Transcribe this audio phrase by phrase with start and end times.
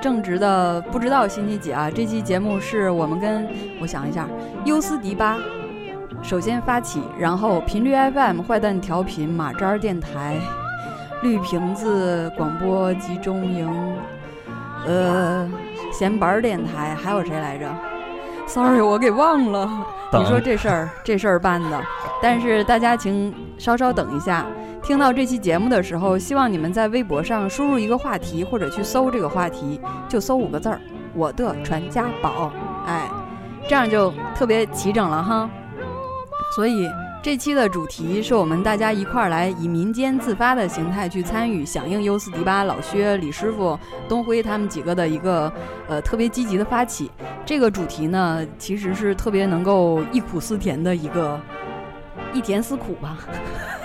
[0.00, 1.90] 正直的不知道星期几啊！
[1.90, 3.46] 这期节目是我们跟
[3.80, 4.28] 我想一下，
[4.64, 5.36] 优思迪吧
[6.22, 10.36] 首先发起，然后频率 FM 坏蛋调频马扎儿电台
[11.22, 13.68] 绿瓶子广播集中营，
[14.86, 15.50] 呃，
[15.92, 17.68] 闲板儿电台还有谁来着
[18.46, 19.68] ？Sorry，我给忘了。
[20.12, 21.80] 你说这事儿这事儿办的，
[22.22, 24.46] 但是大家请稍稍等一下。
[24.88, 30.80] 听到这期节目的时候，希望你们在微博上输入一个话题，或者去搜这个话题，就搜五个字儿
[31.12, 32.50] “我的传家宝”，
[32.88, 33.06] 哎，
[33.68, 35.50] 这样就特别齐整了哈。
[36.56, 36.88] 所以
[37.22, 45.52] 这期的主题是我们大家一块儿来以民间自发的形态去参与，响应优思迪巴老薛、李师傅、东辉他们几个的一个
[45.86, 47.10] 呃特别积极的发起。
[47.44, 51.38] 这个主题呢，其实是特别能够忆苦思甜的一个
[52.32, 53.18] 一甜思苦吧。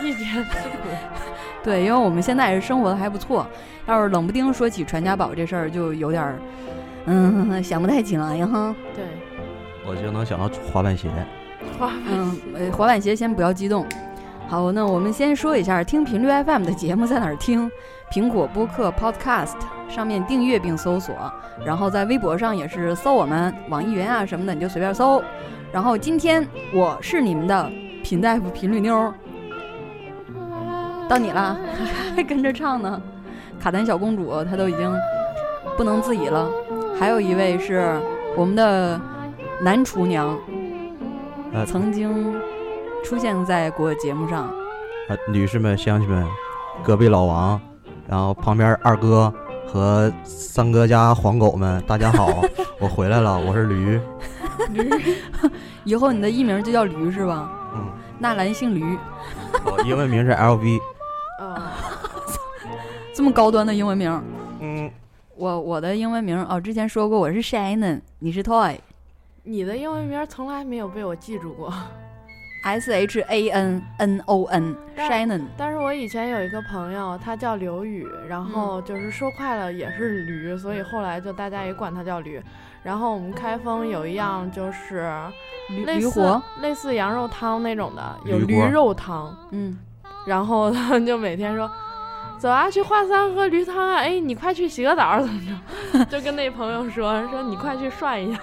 [0.01, 0.89] 一甜思苦，
[1.63, 3.47] 对，因为我们现在也是生活的还不错。
[3.85, 6.35] 要是冷不丁说起传家宝这事儿，就有点儿，
[7.05, 8.75] 嗯， 想不太起来呀哈。
[8.95, 9.03] 对，
[9.85, 11.09] 我就能想到滑板鞋。
[11.77, 13.85] 滑板嗯，呃，滑板鞋先不要激动。
[14.47, 17.69] 好，那我们先说一下，听频率 FM 的节目在哪儿听？
[18.11, 19.55] 苹果播客 Podcast
[19.89, 21.15] 上面订阅并搜索，
[21.65, 25.23] 然后在微博上也是搜我们网易云啊什么的，你就随便搜。
[25.71, 27.71] 然后今天我是你们的
[28.03, 29.13] 品大夫贫绿妞儿，
[31.09, 31.57] 到你了，
[32.15, 33.01] 还 跟着唱呢。
[33.59, 34.93] 卡丹小公主她都已经
[35.77, 36.49] 不能自已了。
[36.99, 37.97] 还有一位是
[38.35, 38.99] 我们的
[39.61, 40.37] 男厨娘，
[41.53, 42.35] 呃曾经
[43.05, 44.53] 出现在过节目上。
[45.07, 46.27] 呃，女士们、乡亲们，
[46.83, 47.59] 隔壁老王，
[48.05, 49.33] 然后旁边二哥
[49.65, 52.43] 和三哥家黄狗们，大家好，
[52.79, 54.01] 我回来了，我是驴驴。
[55.85, 57.49] 以后你的艺名就叫驴是吧？
[57.75, 58.97] 嗯，纳兰姓驴，
[59.65, 60.79] 我英文名是 LV。
[61.39, 61.73] 啊，
[63.13, 64.23] 这么高端的英文名。
[64.59, 64.91] 嗯，
[65.35, 68.81] 我我的英文名哦，之前说过我是 Shannon，你是 Toy，S
[69.43, 71.73] 你的英文名从来没有被我记住过。
[72.63, 75.43] H A N N O N 但 Shannon。
[75.57, 82.41] 但是我以前有一个朋友，他叫刘宇，然后就是说快了也是驴，所以后来就大家也管他叫驴。
[82.81, 85.09] 然后我们开封有一样就是
[85.69, 89.35] 驴类似驴活，类似羊肉汤那种的，有驴肉汤。
[89.51, 89.77] 嗯，
[90.25, 91.69] 然后他们就每天说。
[92.43, 93.99] 走啊，去华山喝驴汤啊！
[93.99, 95.41] 哎，你快去洗个澡，怎么
[95.93, 96.03] 着？
[96.11, 98.41] 就跟那朋友说说，你快去涮一下。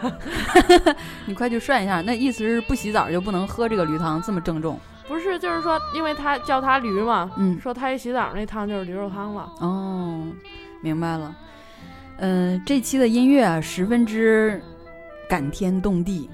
[1.28, 2.00] 你快去涮一下。
[2.00, 4.80] 那意思是不洗澡就不能喝这个驴汤，这么郑重？
[5.06, 9.52] 不是，就是说，因为他叫他驴嘛，嗯，说他一洗澡那汤就是驴肉汤了。
[9.58, 10.24] 哦，
[10.80, 11.36] 明白了。
[12.20, 14.62] 嗯、这期的音乐啊，十分之
[15.28, 16.30] 感天动地，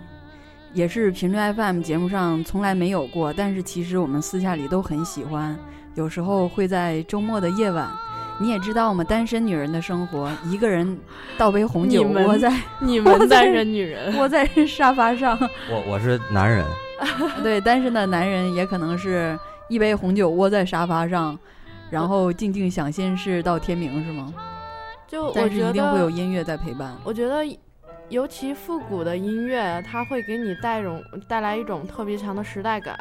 [0.73, 5.59] 也是频率 FM 节目上从来没有过，但是其实我们私下里都很喜欢。
[5.97, 7.89] 有时候会在周末的夜晚，
[8.39, 10.99] 你也知道嘛，单身女人的生活， 一个人
[11.39, 15.37] 倒杯红酒，窝在 你们单身女人，窝在沙发上。
[15.71, 16.65] 我我是男人，
[17.43, 21.37] 对，单身的男人也可能是一杯红酒窝在沙发上，
[21.91, 24.33] 然后静静想心事到天明，是吗？
[25.09, 26.95] 就我但是一定会有，音乐在陪伴。
[27.05, 27.43] 我觉得，
[28.09, 32.97] 尤其复古的音乐，它会给你带种带来一种特别强的时代感。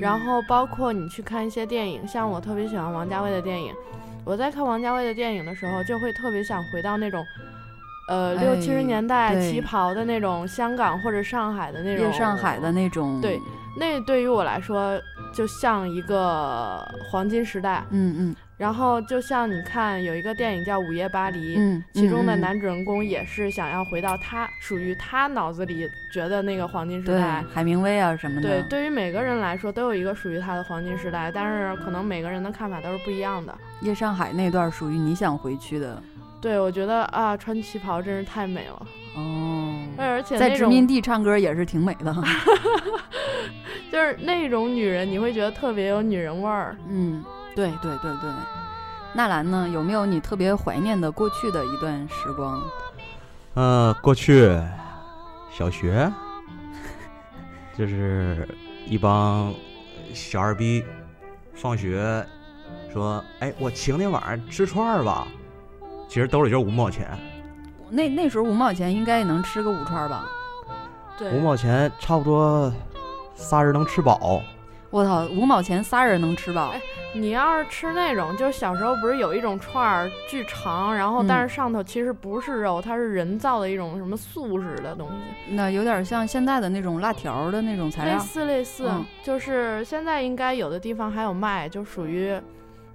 [0.00, 3.72] 然后包括你去看一些电影，像我特别喜欢王家卫的电影，
[4.24, 7.24] 我在看王家卫的电影的时候，就会特别想回到那种。
[8.08, 13.40] 呃，六七十哎年代旗袍的那种香港或者上海的那种，夜上海的那种，对，
[13.76, 14.96] 那对于我来说
[15.32, 17.82] 就像一个黄金时代。
[17.90, 27.44] 嗯嗯然后就像你看有一个电影叫《午夜巴黎》，嗯，其中的男主人公也是想要回到他属于他脑子里觉得那个黄金时代。
[27.52, 33.54] 海明威啊什么的，对，对于每个人来说都有一个属于他的黄金时代，但是可能每个人的看法都是不一样的。
[33.82, 36.02] 夜上海那段属于你想回去的
[36.40, 38.86] 对，我觉得啊，穿旗袍真是太美了，
[39.16, 39.82] 哦。
[39.98, 42.14] 而且在殖民地唱歌也是挺美的，
[43.92, 46.76] 就是那种女人，你会觉得特别有女人味儿。
[46.88, 47.24] 嗯，
[47.56, 48.30] 对对对对。
[49.12, 52.62] 纳兰呢，有没有你特别怀念的过去的一段时光？
[53.54, 54.60] 呃，过去
[55.50, 56.12] 小学
[57.76, 58.46] 就是
[58.86, 59.54] 一帮
[60.12, 60.84] 小二逼，
[61.54, 62.24] 放学
[62.92, 65.26] 说：“哎，我请你晚上吃串儿吧。”
[66.08, 67.08] 其实兜里就五毛钱，
[67.88, 70.26] 那那时候五毛钱应该也能吃个五串吧？
[71.18, 72.70] 对，五毛钱差不多
[73.34, 74.42] 仨人能吃饱。
[74.96, 76.80] 我操，五毛钱仨人能吃饱哎？
[77.12, 88.20] 你要是吃那种，就是小时候不是有一种串儿巨长，然后嗯但是上头其实不是肉，它是人造的一种什么素食的东西，那有点像现在的那种辣条的那种材料类。
[88.24, 92.34] 似类似，嗯就是现在应该有的地方还有卖，就属于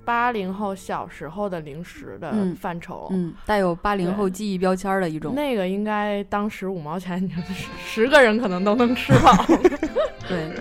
[0.03, 3.07] 八零后小时候的零食的嗯范畴。
[3.12, 5.33] 嗯，带有八零后记忆标签儿的一种。
[5.36, 9.33] 那个应该当时五毛钱，你十十个人可能都能吃饱。
[10.27, 10.51] 对，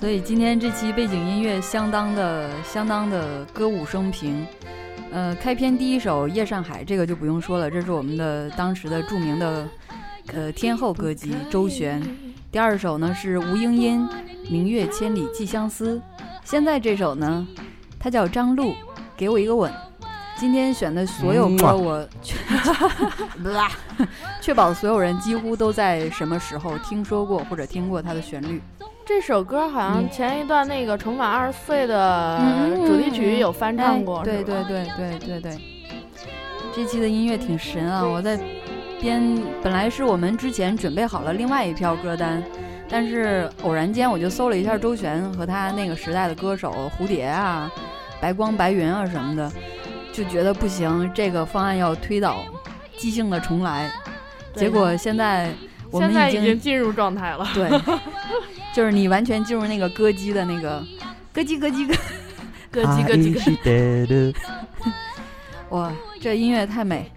[0.00, 4.46] 所以今天这期背景音乐相当的、相当的歌舞升平。
[5.10, 9.68] 呃，开篇第一首《夜上海》，这个就不用说了，这是我们的当时的著名的
[10.32, 12.02] 呃天后歌姬周璇。
[12.50, 14.08] 第二首呢是吴英音，
[14.50, 15.96] 《明月千里寄相思》。
[16.42, 17.46] 现在这首呢，
[18.04, 18.72] 它叫张璐，
[19.16, 19.72] 《给我一个吻》。
[20.36, 22.36] 今天选的所有歌，嗯我确
[24.42, 28.60] 确保所有人几乎都在什么时候听说过或者听过它的旋律。
[29.06, 35.58] 这首歌好像嗯前一段那个《重返二十岁》的嗯主题曲有翻唱过，哎对对对对对对，
[36.74, 38.04] 这期的音乐挺神啊！
[38.04, 38.38] 我在
[39.00, 42.42] 编，本来是我们之前准备好了另外一票歌单，
[42.86, 47.70] 但是偶然间我就搜了一下周璇和他那个时代的歌手蝴蝶啊、
[48.24, 49.52] 白光白云啊什么的，
[50.10, 52.38] 就觉得不行，这个方案要推倒，
[52.96, 53.92] 即兴的重来。
[54.56, 55.52] 结果现在
[55.90, 57.46] 我们现在已经经进入状态了。
[57.52, 57.68] 对，
[58.72, 60.82] 就是你完全进入那个歌姬的那个
[61.34, 61.94] 咯叽咯叽咯。
[62.72, 64.06] 咯叽咯叽咯叽。
[64.06, 64.34] 叽。
[65.68, 67.12] 哇，这音乐太美，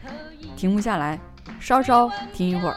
[0.57, 1.17] 停不下来，
[1.57, 2.75] 稍稍停一会儿。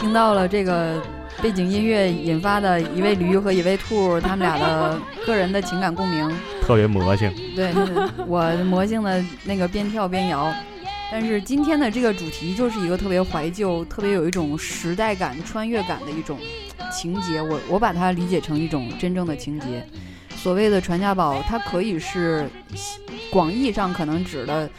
[0.00, 1.00] 听到了这个
[1.42, 6.34] 背景音乐引发的一位驴和一位兔他们俩的个人的情感共鸣。
[6.62, 7.70] 特别魔性，对，
[8.26, 10.50] 我魔性的那个边跳边摇。
[11.12, 16.38] 但是今天的这个主题就是一个特别怀旧、特别有一种时代感、穿越感的一种
[16.90, 17.42] 情节。
[17.42, 19.84] 我我把它理解成一种真正的情节。
[20.34, 22.48] 所谓的传家宝，它可以是
[23.30, 24.70] 广义上可能指的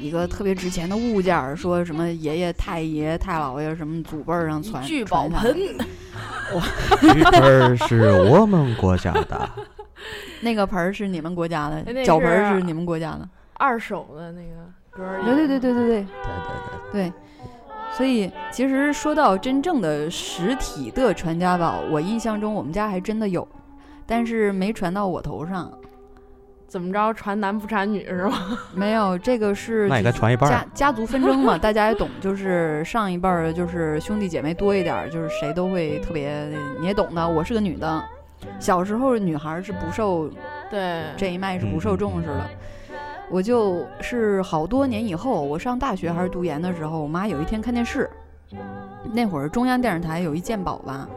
[0.00, 9.48] 一个特别值钱的物件儿，说什么爷爷、太爷、太姥爷什么祖辈儿上传聚宝盆，鱼盆儿是我们国家的，
[10.40, 13.28] 那个盆儿是你们国家的脚盆儿是是你们国家的。
[13.54, 15.22] 二手的那个歌儿。
[15.22, 15.86] 对对对对对对。
[15.86, 16.04] 对对
[16.92, 17.12] 对，对，
[17.96, 23.46] 所以其实说到真正的实体的传家宝，我印象中我们家还真的有，
[24.06, 25.70] 但是没传到我头上。
[26.70, 28.56] 怎么着，传男不传女是吗？
[28.72, 36.46] 没有，这个是那也该传一半家家族纷争嘛，大家也懂，就是上一辈儿就是兄弟姐妹多一点儿，就是谁都会特别，
[36.78, 37.28] 你也懂的。
[37.28, 38.00] 我是个女的，
[38.60, 40.30] 小时候女孩儿是不受
[40.70, 42.48] 对，这一脉是不受重视的。
[43.28, 48.08] 我就是好多年以后，我上大学还是读研的时候，我妈有一天看电视，
[49.12, 51.08] 那会儿中央电视台有一鉴宝吧，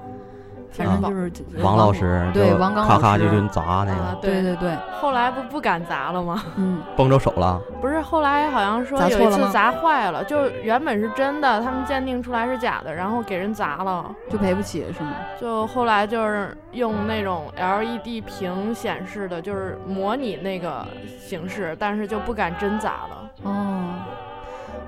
[0.73, 6.43] 反正就是王老师对王刚咔咔老师就就砸那啊个，对对对，后来不不敢砸了吗？
[6.57, 14.09] 嗯， 崩着手了，不是，后来好像说有一次砸坏了，就原本是真的，他们鉴定出来是假的，然后给人砸了。
[14.29, 15.11] 就赔不起是吗？
[15.39, 20.85] 就后来就是用那种 LED 屏显示的，就是模拟那个
[21.19, 23.29] 形式，但是就不敢真砸了。
[23.43, 23.83] 哦，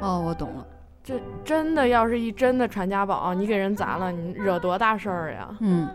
[0.02, 0.66] 哦，我懂了。
[1.06, 5.56] 这真的要是一真的传家宝，你给人砸了，你惹多大事儿呀？
[5.60, 5.88] 嗯，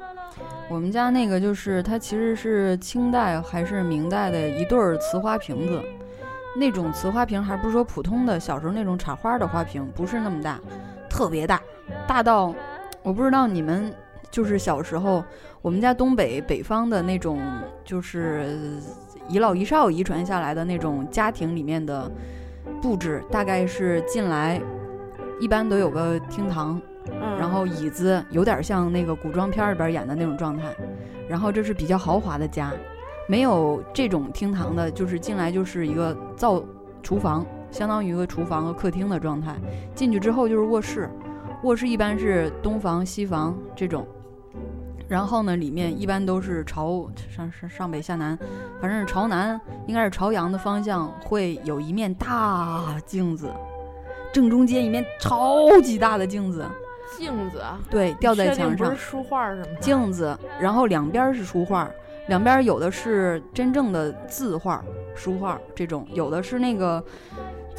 [0.69, 5.83] 我们家那个就是它其实是清代还是明代的一对儿瓷花瓶子，
[6.55, 10.61] 那种瓷花瓶还不是说普通的小时候那种插花的花瓶，不是那么大，
[11.09, 11.61] 特别大，
[12.07, 12.55] 大到
[13.03, 13.93] 我不知道你们
[14.31, 15.25] 就是小时候
[15.61, 17.41] 我们家东北北方的那种
[17.85, 18.57] 就是
[19.27, 22.09] 一老一少遗传下来的那种家庭里面的
[22.81, 24.63] 布置，大概是进来
[25.41, 26.81] 一般都有个厅堂。
[27.07, 30.65] 嗯，然后椅子有点像那个古装片儿里边演的那种状态，
[31.27, 32.71] 然后这是比较豪华的家，
[33.27, 36.63] 没有这种厅堂的，就是进来就是一个灶
[37.03, 39.57] 厨房，相当于一个厨房和客厅的状态。
[39.95, 41.09] 进去之后就是卧室，
[41.65, 44.07] 卧室一般是东房西房这种，
[45.09, 48.39] 然后呢里面一般都是朝上上上北下南，
[48.79, 53.51] 反正是朝南，应该是朝阳的方向会有一面大镜子，
[54.33, 56.65] 正中间一面超级大的镜子。
[57.19, 57.59] 镜子？
[57.59, 58.89] 啊，对，吊在墙上。
[58.89, 59.75] 不是，书画儿什么。
[59.81, 61.91] 镜子，然后两边儿是书画，
[62.29, 64.83] 两边儿有的是真正的字画、
[65.15, 67.03] 书画这种，有的是那个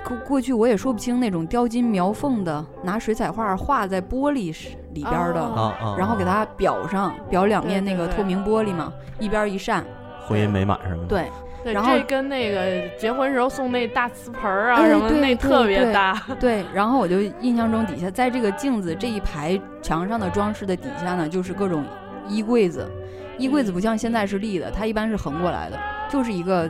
[0.03, 4.53] 过过去我也说不清那种雕金描凤的，拿水彩画画在玻璃
[4.93, 5.73] 里边儿的，哦。
[5.79, 9.83] 啊啊，然后给它裱上，裱两面那个透明玻璃嘛，一边儿一扇，
[10.27, 11.31] 婚姻美满什么的。，对，
[11.63, 16.21] 对，然后这跟那个结婚时候送那大瓷盆儿啊哎什么那特别对搭。
[16.39, 21.83] 对，然后我就印象中底下在这个镜子这一排墙上的装饰的底下呢，就是各种
[22.27, 22.89] 衣柜子。
[23.37, 26.69] 衣柜子不像现在是立的，它一般是横过来的，就是一个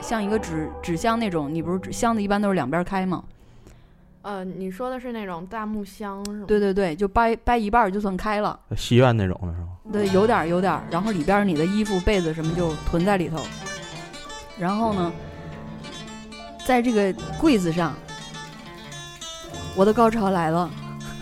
[0.00, 1.52] 像一个纸纸箱那种。
[1.52, 3.22] 你不是纸箱子一般都是两边开吗？
[4.22, 6.44] 呃，你说的是那种大木箱是吗？
[6.48, 8.58] 对对对，就掰掰一半儿就算开了。
[8.74, 9.68] 西院那种的是吗？
[9.92, 10.82] 对，有点儿有点儿。
[10.90, 13.38] 然后里边儿你的衣服、被子什么就囤在里头。
[14.58, 15.12] 然后呢，
[16.66, 17.94] 在这个柜子上，
[19.74, 20.70] 我的高潮来了，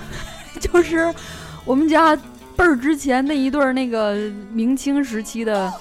[0.61, 1.15] 就是
[1.65, 2.17] 我们家
[2.57, 4.15] 倍儿之前那一对儿那个
[4.53, 5.73] 明清时期的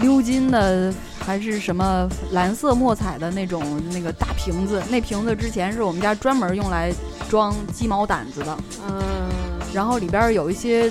[0.00, 0.92] 鎏金的。
[1.22, 6.92] 还是什么蓝色墨彩的那种那个大瓶子，那瓶子之前是我们家专门用来
[7.28, 8.58] 装鸡毛掸子的，
[8.88, 9.28] 嗯，
[9.72, 10.90] 然后里边有一些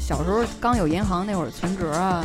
[0.00, 2.22] 小时候刚有银行那会儿存折啊，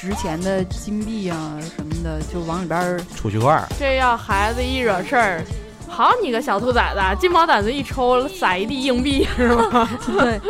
[0.00, 5.44] 值钱的金币啊什么的，就往里边儿储蓄罐儿，这要孩子一惹事儿，
[5.86, 9.86] 好你个小兔崽子，金毛掸子一抽，撒一地硬币是吗？
[10.18, 10.40] 对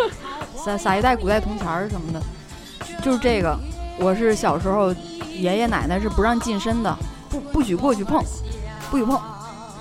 [0.56, 2.22] 撒撒一袋古代铜钱儿什么的，
[3.02, 3.58] 就是这个。
[3.98, 4.94] 我是小时候
[5.32, 6.96] 爷爷奶奶是不让近身的，
[7.28, 8.22] 不不许过去碰，
[8.88, 9.20] 不许碰。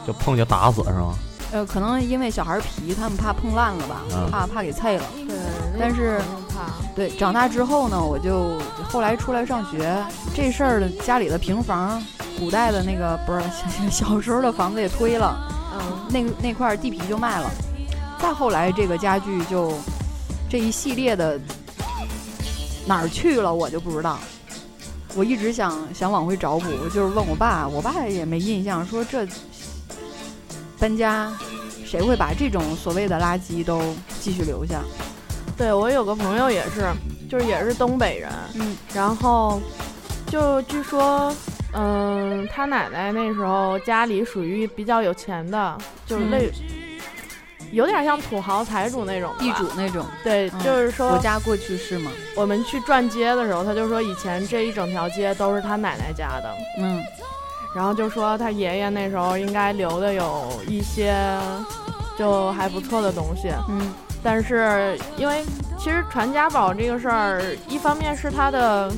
[0.08, 1.14] 就碰就打死是吗？
[1.52, 5.04] 呃，可能因为小孩皮，他们怕碰烂了吧，嗯怕怕给碎了。
[5.28, 5.38] 对，
[5.80, 6.20] 但是
[6.96, 8.58] 对，长大之后呢，我就
[8.90, 9.96] 后来出来上学，
[10.36, 12.04] 这事儿的家里的平房，
[12.38, 13.42] 古代的那个不是
[13.90, 15.38] 小时候的房子也推了，
[15.74, 17.50] 嗯，那那块地皮就卖了。
[18.20, 19.74] 再后来这个家具就
[20.50, 21.40] 这一系列的
[22.86, 24.20] 哪儿去了，我就不知道。
[25.16, 29.26] 我一直想想往回找补，就是问我爸，我爸也没印象，说这
[30.78, 31.32] 搬家
[31.86, 33.82] 谁会把这种所谓的垃圾都
[34.20, 34.82] 继续留下？
[35.60, 36.90] 对我有个朋友也是，
[37.30, 39.62] 就是也是东北人，嗯然后
[40.28, 41.36] 就据说，
[41.74, 46.50] 嗯，他奶奶那时候家里属于比较有钱的，就是嗯类、
[47.72, 50.06] 有点像土豪财主那种吧地主那种。
[50.24, 52.10] 对，嗯就是说我家过去是嘛？
[52.38, 56.50] 我们去转街的时候，他就说以前这一整条街都是他奶奶家的，
[56.80, 57.04] 嗯
[57.76, 61.14] 然后就说他爷爷那时候应该留的有一些
[62.18, 65.44] 就还不错的东西，嗯但是因为
[65.78, 68.92] 其实传家宝这个事儿，一方面是它的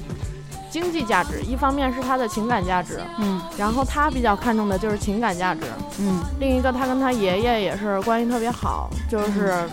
[0.70, 3.00] 经济价值，一方面是它的情感价值。
[3.20, 5.62] 嗯然后他比较看重的就是情感价值。
[6.00, 9.70] 嗯另一个，他跟他爷爷也是关系特别好，就是。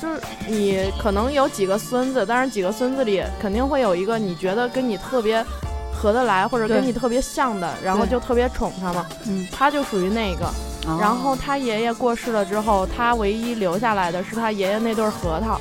[0.00, 5.40] 就是你可能有几个孙子，但是几个孙子里肯定会有一个你觉得跟你特别
[5.94, 9.06] 合得来，或者跟你特别像的，然后就特别宠他嘛。
[9.28, 9.46] 嗯。
[9.52, 10.50] 他就属于那个。
[10.86, 10.98] 哦。
[11.00, 15.60] 然后他爷爷过世了之后，他唯一留下来的是他爷爷那对核桃，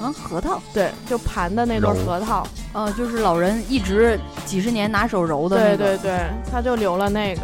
[0.00, 2.46] 嗯，核桃，对，就盘的那对揉核桃。
[2.72, 5.98] 呃，就是老人一直几十年拿手揉的那对个。
[5.98, 6.20] 对对，
[6.52, 7.42] 他就留了那个，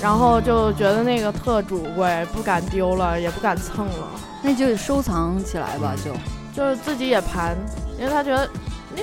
[0.00, 4.08] 然后就觉得那个特主贵，不敢丢了，也不敢蹭了，
[4.42, 6.12] 那就收藏起来吧，就。
[6.54, 7.54] 就是自己也盘，
[7.98, 8.48] 因为他觉得
[8.94, 9.02] 那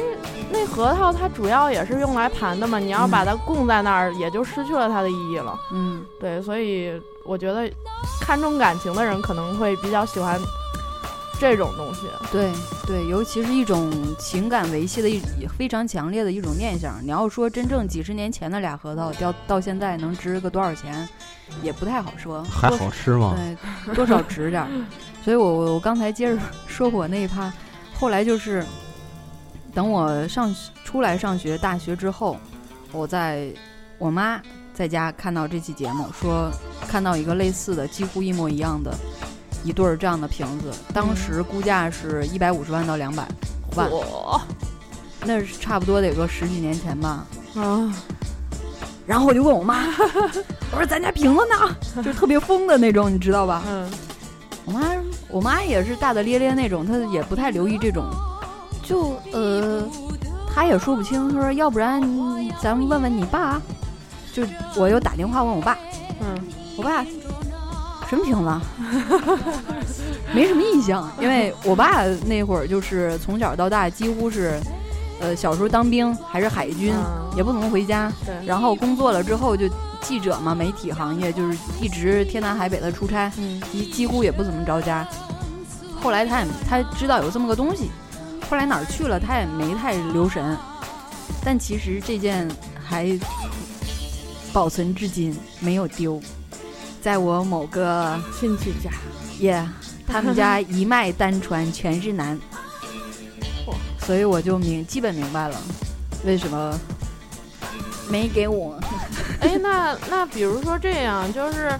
[0.51, 5.56] 那核桃它主要也是用来盘的嘛，你要把它供在那儿，也就失去了它的意义了。
[5.72, 7.70] 嗯，对，所以我觉得
[8.22, 10.39] 看重感情的人可能会比较喜欢
[11.39, 12.01] 这种东西。
[12.32, 12.51] 对
[12.86, 15.20] 对，尤其是一种情感维系的一
[15.58, 17.01] 非常强烈的一种念想。
[17.03, 21.08] 你要说真正几十年前的俩核桃，到到现在能值个多少钱，
[21.62, 22.44] 也不太好说。
[22.44, 23.36] 还好吃吗？
[23.86, 24.70] 对，多少值点儿。
[25.24, 27.51] 所以我我我刚才接着说我那一趴，
[27.94, 28.65] 后来就是
[29.74, 30.53] 等我上
[30.84, 32.38] 出来上学大学之后，
[32.92, 33.48] 我在
[33.98, 34.42] 我妈
[34.74, 36.51] 在家看到这期节目，说
[36.88, 38.94] 看到一个类似的几乎一模一样的
[39.63, 43.27] 一对儿这样的瓶子，当时估价是一百五十万到两百
[43.75, 44.42] 万，嚯
[45.25, 47.25] 那是差不多得个十几年前吧。
[47.56, 47.96] 啊！
[49.06, 49.86] 然后我就问我妈，
[50.72, 51.75] 我说咱家瓶子呢？
[52.03, 53.63] 就是特别疯的那种，你知道吧？
[53.68, 53.89] 嗯，
[54.65, 54.82] 我妈，
[55.30, 58.06] 我妈也是大大咧咧那种，她也不太留意这种，
[58.84, 59.88] 就呃，
[60.53, 61.30] 她也说不清。
[61.34, 62.01] 她说，要不然
[62.62, 63.62] 咱们问问你爸。
[64.34, 64.44] 就
[64.75, 65.78] 我又打电话问我爸，
[66.20, 66.36] 嗯，
[66.75, 67.06] 我爸
[68.10, 68.62] 什么瓶子啊？
[70.34, 74.60] 没什么印象，因为我爸那会儿就是从小到大几乎是，
[75.20, 78.12] 呃，小时候当兵还是海军，嗯也不怎么回家。
[78.25, 79.70] 对，然后工作了之后就
[80.02, 83.32] 记者嘛，媒体行业就是一直天南海北的出差。
[83.38, 85.08] 嗯几几乎也不怎么着家。
[86.02, 87.92] 后来他也他知道有这么个东西，
[88.50, 90.58] 后来哪儿去了他也没太留神。
[91.46, 92.50] 但其实这件
[92.84, 93.08] 还
[94.53, 96.22] 保存至今，没有丢，
[97.01, 98.91] 在我某个亲戚家，
[99.39, 99.67] 耶
[100.07, 102.39] 他们家一脉单传，全是男
[103.65, 103.74] 嚯，
[104.05, 105.60] 所以我就明基本明白了
[106.24, 106.79] 为什么
[108.10, 108.79] 没给我。
[109.41, 111.72] 哎，那那比如说这样，就是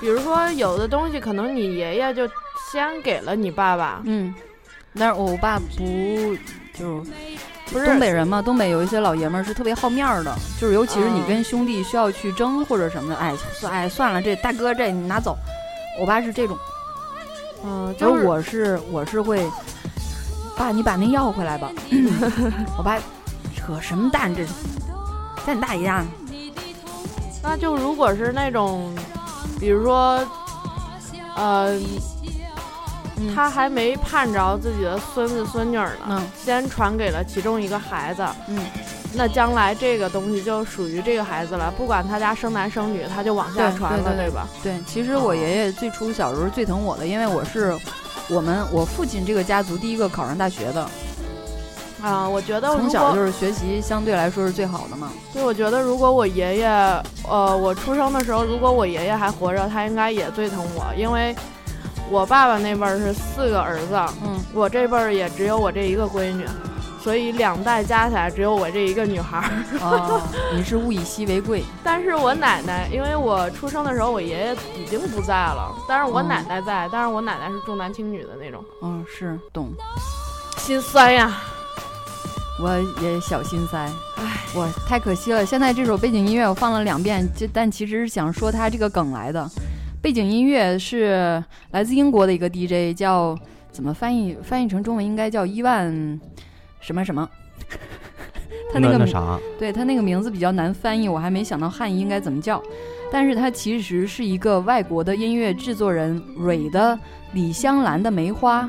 [0.00, 2.28] 比如说有的东西可能你爷爷就
[2.70, 4.34] 先给了你爸爸，嗯，
[4.94, 6.36] 但是我爸不
[6.74, 7.02] 就
[7.72, 15.36] 不是东北人嘛，东北有一些老爷们儿是特别好面儿的，就是尤其是你嗯跟兄弟需要去争或者什么的，哎算哎算了，这大哥这你拿走。
[16.00, 16.56] 我爸是这种，
[17.64, 19.44] 嗯，而就是我是我是会，
[20.56, 21.70] 爸你把那要回来吧。
[22.78, 22.98] 我爸
[23.56, 24.52] 扯什么蛋这是，
[25.44, 26.06] 在你大爷家呢。
[27.42, 28.94] 那就如果是那种，
[29.58, 30.24] 比如说，
[31.34, 31.78] 呃，
[33.18, 33.34] 嗯。
[33.34, 36.22] 他还没盼着自己的孙子孙女儿呢，嗯。
[36.36, 38.58] 先传给了其中一个孩子，嗯，
[39.14, 44.48] 那将来这个东西就属于这个孩子了，不管他家生男生女，他就往下传了，对对吧？
[44.62, 47.76] 对，其实我爷爷最初小时候最疼我的，因为我是
[48.28, 50.88] 我们我父亲这个家族第一个考上大学的，
[52.02, 55.10] 啊，我觉得从小就是学习相对来说是最好的嘛。
[55.32, 56.68] 对，我觉得如果我爷爷，
[57.28, 61.34] 呃，我出生的时候，如果我爷爷还活着，他应该也最疼我，因为
[62.10, 63.94] 我爸爸那辈儿是四个儿子，
[64.24, 66.46] 嗯，我这辈儿也只有我这一个闺女，
[67.02, 69.78] 所以两代加起来只有我这一个女孩儿。
[69.80, 70.22] 哦，
[70.54, 71.62] 你是物以稀为贵。
[71.84, 79.70] 但是我奶奶，因为我出生的时候我爷爷已经不在了，但是我哦奶奶在，但是我奶奶是重男轻女的那种，嗯，是懂。
[80.56, 81.36] 心酸呀。
[82.60, 83.78] 我也小心塞，
[84.16, 85.46] 唉，我太可惜了。
[85.46, 89.48] 现在这首背景音乐我放了两遍，就但其实是想说它这个梗来的。
[90.00, 93.36] 背景音乐是来自英国的一个 DJ，叫
[93.70, 94.36] 怎么翻译？
[94.42, 96.20] 翻译成中文应该叫伊万
[96.80, 97.28] 什么什么。
[98.72, 102.62] 他那个对他那个名字比较难翻译，我还没想到汉译应该怎么叫。
[103.10, 106.94] 但是他其实是一个外国的音乐制作人蕊的
[107.32, 108.62] 《李香兰的梅花》，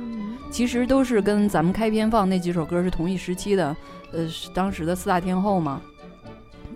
[0.50, 3.76] 其实都是跟咱们开篇放那几首歌是同一时期的，
[4.14, 5.82] 呃，是当时的四大天后嘛。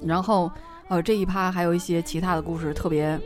[0.05, 0.51] 然后，
[0.89, 3.17] 呃，这一趴还有一些其他的故事，特别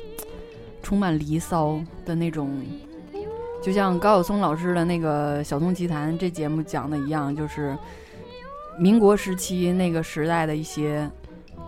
[0.87, 2.49] 充满离骚的那种，
[3.61, 7.77] 就像高晓松老师的那个《小松奇谈》这节目讲的一样，就是
[8.79, 11.11] 民国时期那个时代的一些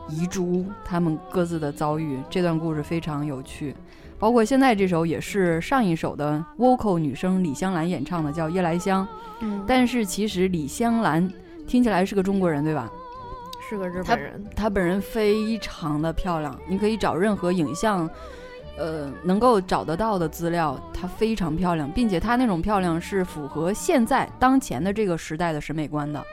[0.08, 2.18] 遗珠，他们各自的遭遇。
[2.30, 3.76] 这段故事非常有趣。
[4.18, 9.06] 包括现在这首也是上一首的 vocal 女生李香兰演唱的，叫《夜来香》。
[9.42, 11.30] 嗯，但是其实李香兰
[11.68, 12.90] 听起来是个中国人，对吧？
[13.70, 14.42] 是个日本人。
[14.56, 18.10] 她本人非常的漂亮，你可以找任何影像，
[18.80, 26.24] 呃，能够找得到的资料，她非常漂亮，并且她那种漂亮是符合现在当前的这个时代的审美观的。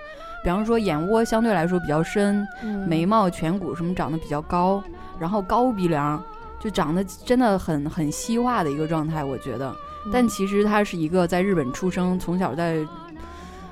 [0.45, 4.81] 比方说眼窝相对来说比较深，嗯眉毛、颧骨什么长得比较高，
[5.19, 6.23] 然后高鼻梁，
[6.61, 9.75] 就长得真的很很西化的一个状态，我觉得。
[10.13, 12.79] 但其实她是一个在日本出生，从小在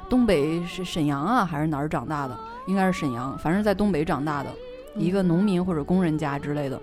[0.09, 2.37] 东北是沈阳啊还是哪儿长大的？
[2.67, 4.51] 应该是沈阳，反正在东北长大的
[4.97, 6.81] 一个农民或者工人家之类的。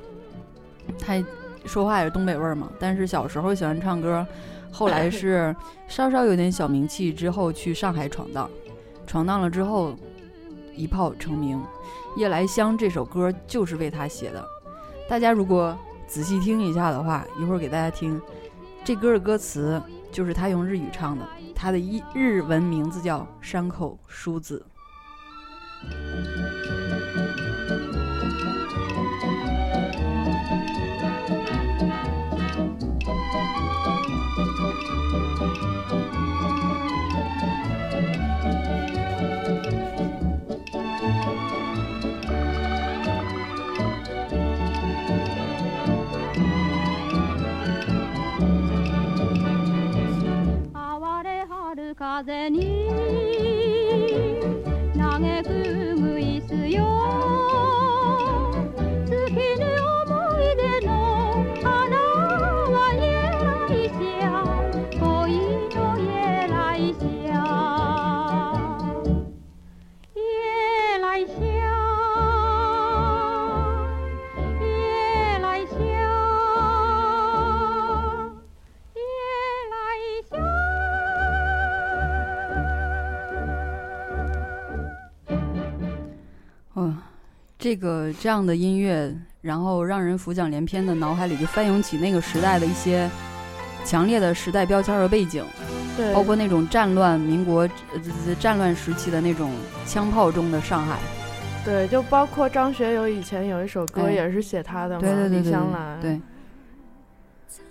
[0.97, 1.21] 她
[1.65, 4.25] 说话也是东北味儿嘛，但是小时候喜欢唱歌，
[4.71, 5.55] 后来 是
[5.87, 8.49] 稍稍有点小名气之后去上海闯荡，
[9.05, 9.95] 闯荡了之后
[10.75, 11.57] 一炮成名。
[12.19, 14.45] 《夜来香》这首歌就是为他写的，
[15.07, 18.21] 大家如果仔细听一下的话，一会儿给大家听。
[18.83, 24.65] 这歌的歌词就是他用日语唱的，他的一日文名字叫山口淑子。
[51.95, 52.87] 風に
[54.97, 55.80] 嘆く
[88.21, 93.09] 这样的音乐，然后让人浮想联翩的脑海里就翻涌起那个时代的一些
[93.83, 95.43] 强烈的时代标签和背景，
[95.97, 99.51] 对，包括那种战乱民国呃战乱时期的那种
[99.87, 100.99] 枪炮中的上海。
[101.65, 105.99] 对，就包括张学友以前有一首歌哎也是写他的嘛，对对对对李香兰。
[105.99, 106.21] 对。
[107.49, 107.65] 对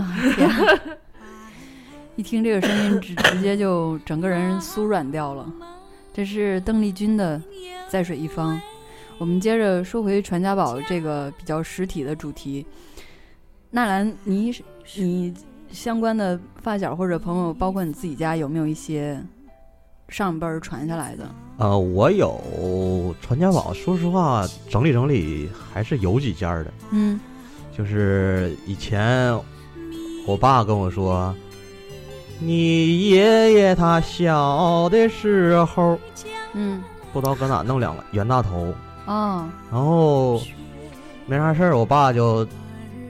[0.00, 0.80] 啊天啊！
[2.14, 5.44] 一听这个声音，直直接就整个人酥软掉了。
[6.14, 7.36] 这是邓丽君的
[7.88, 8.56] 《在水一方》。
[9.18, 12.64] 我们接着说回传家宝这个比较实体的主题。
[13.68, 14.54] 纳兰，你
[14.96, 15.34] 你
[15.72, 19.20] 相关的发小或者朋友，包括你自己家，有没有一些
[20.08, 21.28] 上辈儿传下来的？
[21.56, 26.72] 呃，我有传家宝，说实话，整理整理还是有几件儿的。
[26.92, 27.18] 嗯
[27.76, 29.36] 就是以前
[30.28, 31.34] 我爸跟我说，
[32.40, 35.98] 你爷爷他小的时候，
[36.52, 36.82] 嗯。
[37.12, 38.74] 不知道搁哪弄两个袁大头，
[39.06, 40.42] 啊然后
[41.26, 42.44] 没啥事儿，我爸就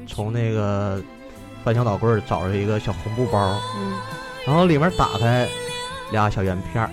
[0.06, 1.02] 从那个
[1.64, 3.94] 翻箱倒柜儿找着一个小红布包，嗯。
[4.46, 5.48] 然后里面打开
[6.12, 6.90] 俩小圆片儿，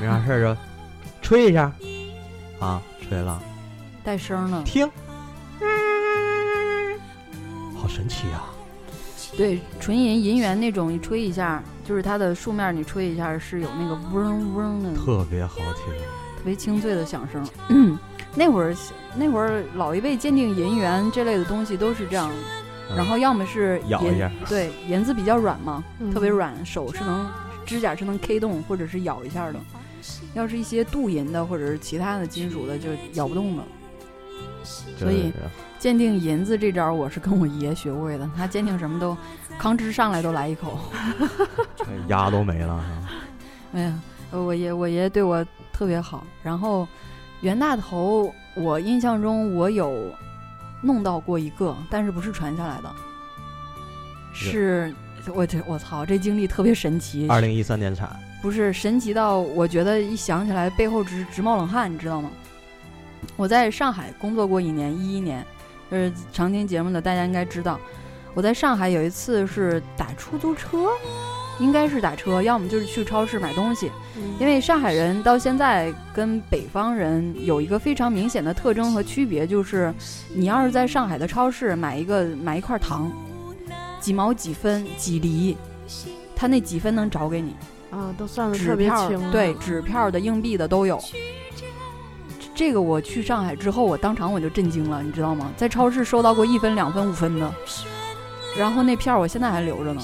[0.00, 0.60] 没啥事儿就
[1.22, 1.70] 吹一下，
[2.58, 3.40] 啊，吹了，
[4.02, 4.64] 带声了。
[4.64, 4.84] 听，
[7.80, 8.50] 好神奇啊！
[9.36, 15.94] 对，纯银银元那种，你吹一下，就是它的竖面，你吹一下是有那个嗡嗡的，特特别好听。
[16.36, 17.46] 特别清脆的响声。
[18.34, 18.74] 那会儿，
[19.16, 22.30] 那会儿老一辈鉴定银元这类的东西都是这样，
[22.90, 27.26] 嗯然后要么是银咬一下，对，银子比较软嘛，嗯特别软，手是能
[27.64, 29.58] 指甲是能 K 动或者是咬一下的。
[30.34, 33.64] 要是一些镀银的或者是其他的金属的，就咬不动了。
[34.98, 35.32] 所以
[35.78, 38.28] 鉴定银子这招，我是跟我爷学会的。
[38.36, 39.16] 他鉴定什么都，
[39.60, 40.78] 吭哧上来都来一口。
[42.08, 42.84] 牙都没了。
[43.72, 44.00] 哎呀，
[44.30, 46.26] 呃我爷我爷对我特别好。
[46.42, 46.88] 然后
[47.42, 50.10] 袁大头，我印象中我有
[50.82, 52.90] 弄到过一个，但是不是传下来的，
[54.32, 54.94] 是
[55.34, 62.30] 我这我操，这经历特别神奇，二零一三年产，不是神奇到我觉得一想起来背后直直冒冷汗，你知道吗？
[63.36, 65.44] 我在上海工作过一年，一一年，
[65.90, 67.78] 就是常听节目的大家应该知道，
[68.34, 70.88] 我在上海有一次是打出租车，
[71.58, 73.90] 应该是打车，要么就是去超市买东西。
[74.38, 79.92] 因为上海人到现在跟北方人有一个非常明显的特征和区别，就是
[80.34, 83.12] 你要是在上海的超市买一个买一块糖，
[84.00, 85.56] 几毛几分几厘，
[86.34, 87.54] 他那几分能找给你。
[87.90, 90.98] 啊，都算的纸特别票轻，对，纸票的、硬币的都有。
[92.56, 95.52] 这这个我去上海之后，我当场我就震惊了，你知道吗？
[95.56, 97.54] 在超市收到过一分、两分、五分的，
[98.58, 100.02] 然后那片儿我现在还留着呢。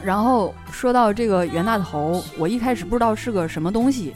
[0.00, 4.14] 然后说到这个袁大头，我一开始不知道是个什么东西，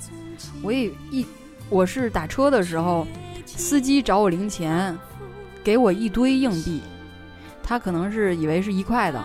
[0.62, 1.26] 我也一
[1.68, 3.04] 我是打车的时候，
[3.44, 4.96] 司机找我零钱，
[5.64, 6.80] 给我一堆硬币，
[7.64, 9.20] 他可能是以为是一块的，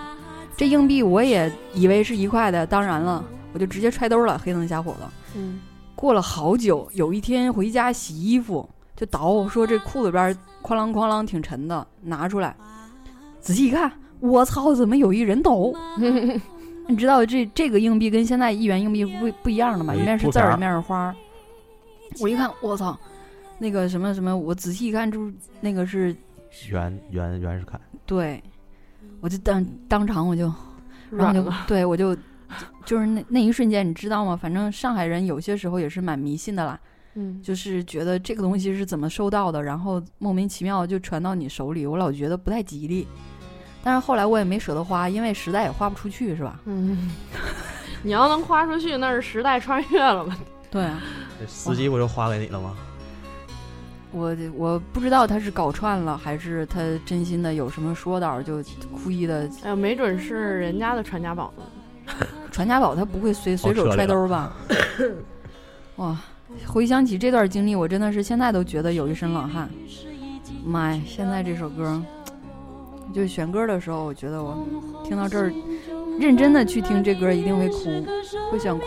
[0.58, 3.24] 这硬币我也以为是一块的，当然了，
[3.54, 5.12] 我就直接揣兜了，黑灯瞎火的。
[5.36, 5.60] 嗯，
[5.96, 12.56] 过了好久，有一天回家洗衣服，就倒说这裤子边儿哐啷哐啷挺沉的，拿出来，
[13.40, 15.74] 仔细一看，我操，怎么有一人头？
[16.88, 19.94] 你知道这这个硬币跟现在一元硬币不不一样的吗？
[19.96, 21.16] 有一一面是字儿，一面是花儿。
[22.20, 22.98] 我一看，我操，
[23.58, 26.16] 那个什么什么，我仔细一看，就是那个是
[26.70, 28.44] 袁袁袁世凯，对，
[29.20, 30.54] 我就当当场我就
[31.10, 32.16] 然后就，对我就
[32.86, 34.36] 就是那那一瞬间，你知道吗？
[34.36, 36.80] 反正上海人有些时候也是蛮迷信的啦，
[37.16, 43.08] 嗯，就是觉得这个东西是怎么收到的，然后莫名其妙就传到你手里，我老觉得不太吉利。
[43.84, 46.60] 但是后来我也没舍得花，因为实在也花不出去，是吧？
[46.66, 47.12] 嗯，
[48.02, 50.38] 你要能花出去，那是时代穿越了吧？
[50.72, 51.02] 对啊，
[51.48, 52.76] 司机不就花给你了吗？
[54.12, 61.64] 我我不知道他是搞串了，还是他真心的有什么说道，就故意的哎呀，没准是人家的传家宝呢。
[62.52, 64.56] 传家宝，他不会随随手揣兜吧？
[65.98, 66.18] 哇，
[66.66, 69.70] 回想起这段经历，我真的是现在都觉得有一身冷汗。
[70.64, 72.02] 妈呀，现在这首歌，
[73.14, 74.66] 就选歌的时候，我觉得我
[75.04, 75.54] 听到这儿，
[76.20, 78.06] 认真的去听这歌一定会哭，
[78.52, 78.86] 会想哭。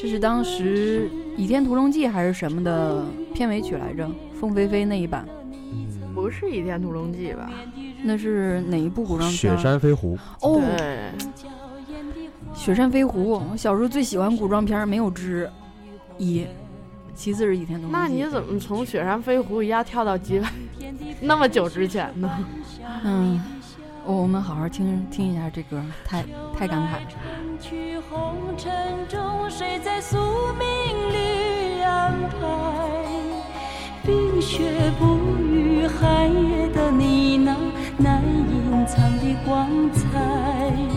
[0.00, 4.08] 这是当时《倚天屠龙记》还是什么的片尾曲来着？
[4.38, 7.50] 凤飞飞那一版，嗯，不是《倚天屠龙记》吧？
[8.04, 9.56] 那是哪一部古装剧雪？
[9.56, 11.10] 山飞狐，哦，对，
[12.56, 15.48] 雪山飞狐，我小时候最喜欢古装片，没有之
[16.18, 16.44] 一，
[17.14, 17.96] 其次是《倚天屠龙记》。
[18.00, 20.48] 那你怎么从雪山飞狐一下跳到几百
[21.20, 22.28] 那么久之前呢？
[23.04, 23.40] 嗯，
[24.04, 26.24] 我们好好听听一下这歌，太
[26.58, 27.00] 太感慨了。
[27.60, 28.72] 去红尘
[29.08, 30.16] 中，谁在宿
[30.58, 32.36] 命里安排？
[34.02, 37.54] 冰雪不语，寒夜的你那
[37.98, 40.95] 难隐藏的光彩。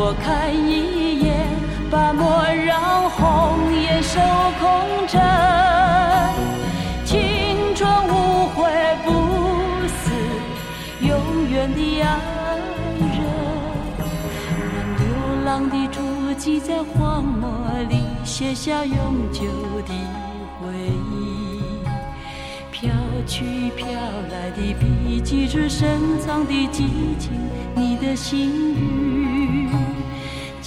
[0.00, 1.44] 我看一眼，
[1.90, 4.20] 把莫让红颜守
[4.60, 4.64] 空
[5.08, 5.20] 枕。
[7.04, 8.70] 青春无悔
[9.04, 9.10] 不
[9.88, 10.12] 死，
[11.00, 12.06] 永远的爱
[13.00, 13.18] 人。
[14.72, 15.02] 让流
[15.44, 15.98] 浪的足
[16.38, 17.50] 迹在荒漠
[17.88, 18.96] 里写下永
[19.32, 19.42] 久
[19.84, 19.92] 的
[20.60, 20.72] 回
[21.10, 21.58] 忆。
[22.70, 22.88] 飘
[23.26, 23.88] 去飘
[24.30, 26.86] 来的笔迹，是深藏的激
[27.18, 27.32] 情，
[27.74, 29.27] 你的心语。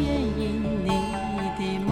[0.00, 0.08] 牵
[0.38, 0.88] 引你
[1.58, 1.90] 的梦。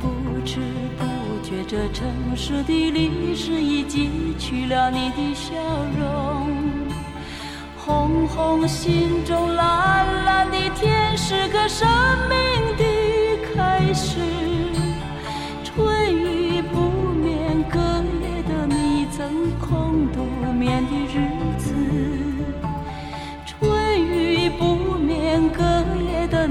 [0.00, 0.04] 不
[0.44, 0.58] 知
[0.98, 1.04] 不
[1.44, 5.54] 觉，这城市的历史已记取了你的笑
[5.96, 6.50] 容。
[7.76, 11.88] 红红心中，蓝蓝的天，是个生
[12.28, 12.84] 命的
[13.54, 14.18] 开始。
[15.62, 20.84] 春雨不眠，隔夜的你曾空独眠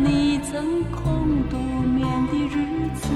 [0.04, 3.10] 你曾空独眠的日子。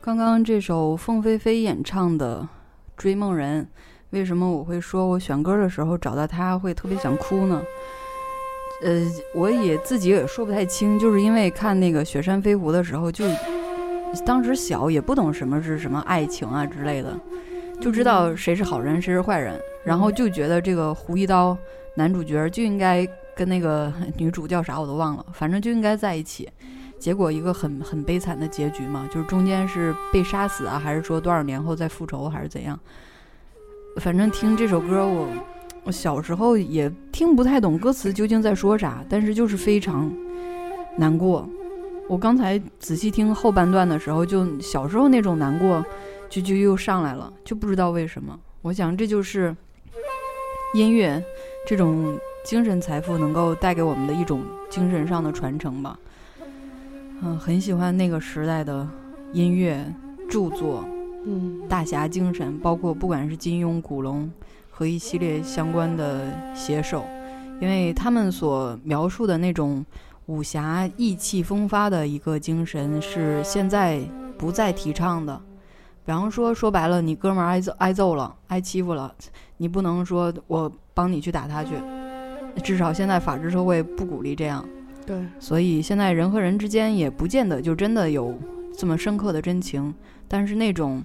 [0.00, 2.40] 刚刚这首凤飞飞演唱的
[2.96, 3.64] 《追梦人》，
[4.10, 7.60] 为什么我会说我选歌的时候找到它会特别想哭呢？
[8.82, 9.02] 呃，
[9.34, 13.24] 我也自己也说不太清，就是因为看那个《雪山飞狐》的时候，就
[14.26, 17.18] 当时小也不懂什么是什么爱情啊之类的，
[17.80, 21.56] 就知道谁是好人谁是坏人，然后就觉得这个胡一刀
[21.96, 26.48] 男主角就应该跟那个 女主叫啥我都忘了，反正就应该在一起。
[26.98, 32.78] 结果一个很很悲惨的结局嘛，就是中间是被杀死啊，还是说多少年后再复仇，还是怎样？
[33.96, 35.28] 反正听这首歌我，
[35.84, 40.10] 我小时候也听不太懂歌词究竟在说啥，但是就是非常
[40.96, 41.48] 难过。
[42.08, 45.84] 我刚才仔细听后半段的时候，就小时候那种难过
[46.28, 48.38] 就就又上来了，就不知道为什么。
[48.62, 49.54] 我想这就是
[50.74, 51.22] 音乐
[51.66, 55.98] 这种精神财富能够带给我们的一种精神上的传承吧。
[57.22, 58.86] 嗯，很喜欢那个时代的
[59.32, 59.84] 音乐
[60.28, 60.84] 著作，
[61.26, 64.30] 嗯，大侠精神，包括不管是金庸、古龙
[64.76, 67.04] 和一系列相关的写手，
[67.60, 69.86] 因为他们所描述的那种
[70.26, 74.00] 武侠意气风发的一个精神，是现在
[74.36, 75.40] 不再提倡的。
[76.04, 79.14] 比方说，说白了，你哥们儿挨揍挨揍了，挨欺负了，
[79.58, 81.70] 你不能说我帮你去打他去，
[82.64, 84.66] 至少现在法治社会不鼓励这样。
[85.06, 88.36] 对，所以现在人和人之间也不见得就真的有
[88.76, 89.94] 这么深刻的真情，
[90.26, 91.00] 但是那种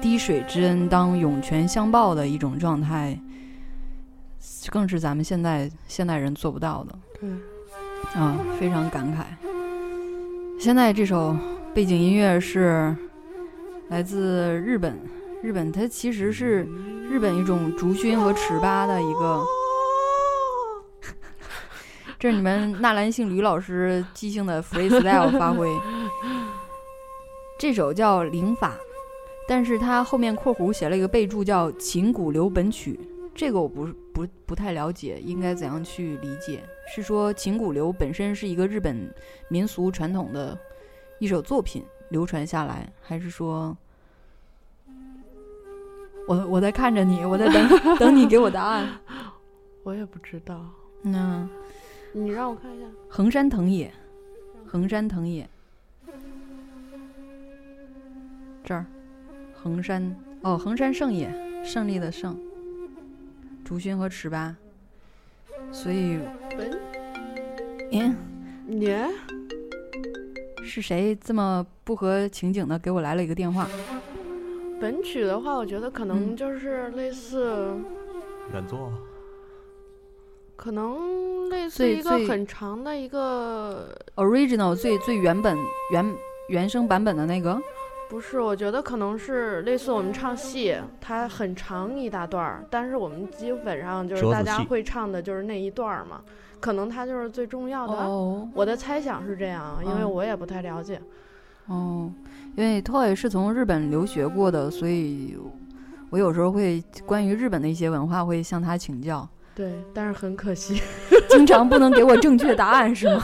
[0.00, 3.18] 滴水之恩当涌泉相报的一种状态，
[4.70, 9.24] 更是咱们现在现代人做不到的对，啊，非常感慨。
[10.60, 11.36] 现在这首
[11.74, 12.94] 背景音乐是
[13.88, 14.96] 来自日本，
[15.42, 16.64] 日本它其实是
[17.10, 19.44] 日本一种竹熏和尺八的一个。
[22.18, 25.68] 这是你们纳兰性吕老师即兴的 freestyle 发挥。
[27.58, 28.70] 这首叫《灵法》，
[29.46, 32.98] 但是他后面括弧写了一个备注叫《琴鼓流本曲》，
[33.34, 36.62] 这个我不是不不太了解，应该怎样去理解？
[36.94, 39.12] 是说琴鼓流本身是一个日本
[39.48, 40.58] 民俗传统的
[41.18, 43.76] 一首作品流传下来，还是说？
[46.26, 47.68] 我我在看着你，我在等
[48.00, 48.88] 等你给我答案。
[49.84, 50.64] 我也不知道，
[51.02, 51.46] 那
[52.12, 52.86] 你让我看一下。
[53.10, 53.92] 横山藤野，
[54.64, 55.46] 横山藤野。
[58.64, 58.86] 这儿，
[59.64, 61.32] 衡山哦，衡山胜也，
[61.64, 62.38] 胜利的胜，
[63.64, 64.54] 竹勋和尺八，
[65.72, 66.18] 所以，
[67.90, 68.14] 嗯，
[68.66, 68.94] 你？
[70.62, 73.66] 是谁这么不合情景的给我来了一个电话？
[74.78, 76.36] 本曲的话，我觉得可能嗯。
[76.36, 77.74] 就是类似，
[78.52, 78.92] 原作。
[80.56, 85.56] 可能类似一个很长的一个，original 最最原本
[85.90, 86.14] 原
[86.50, 87.58] 原声版本的那个，
[88.08, 96.20] 不是，我觉得可能是类似我们唱戏，它很长一大段儿，但是我们基本上就是大家会唱的就是那一段儿嘛，
[96.60, 97.94] 可能它就是最重要的。
[97.94, 101.00] 哦我的猜想是这样，因为嗯我也不太了解。
[101.66, 102.12] 哦，
[102.56, 105.36] 因为 Toy 是从日本留学过的，所以
[106.10, 110.80] 我有时候会关于日本的一些文化会向他请教，对，但是很可惜，
[111.30, 113.22] 经常不能给我正确答案是吗？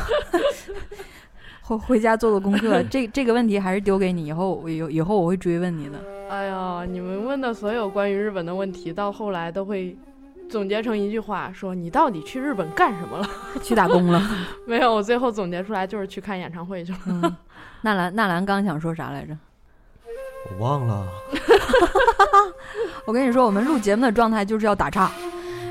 [1.76, 5.98] 回回家做做功课， 这这个问题还是丢给你，以后我以以后我会追问你的。
[6.28, 9.96] 哎呀，你们问的所有关于日本的问题，到后来都会
[10.48, 13.26] 总结成一句话，说你到底去日本干什么了？
[13.62, 14.22] 去打工了。
[14.66, 16.98] 没有，我最后总结出来就是去看演唱会去了。
[17.06, 17.36] 嗯，
[17.82, 19.36] 纳兰纳兰刚想说啥来着？
[20.52, 21.06] 我忘了，
[23.04, 25.10] 我跟你说，我们录节目的状态就是要打岔，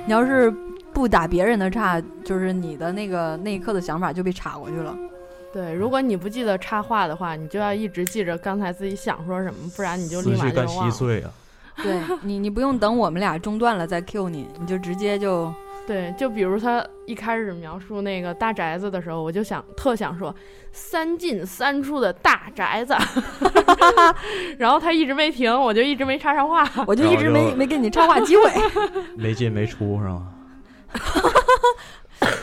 [0.06, 0.54] 你要是
[0.94, 4.96] 不打别人的岔，就是你的那个那一刻的想法就被岔过去了。
[5.52, 10.92] 对，如果你不记得插话的话，你就要一直记着刚才自己想说什么，不然你就立马思绪干就忘了。
[10.92, 11.32] 稀碎啊！
[11.82, 15.52] 对你，你不用等我们俩中断了再 Q 你，你就直接就
[15.88, 20.36] 对，就比如他一开始描述那个大宅子的时候，我就想特想说
[20.72, 22.94] 三进三出的大宅子，
[24.60, 26.70] 然后他一直没停，我就一直没插上话。
[26.86, 28.52] 我就一直没没给你插话机会。
[29.16, 30.28] 没进没出是吗？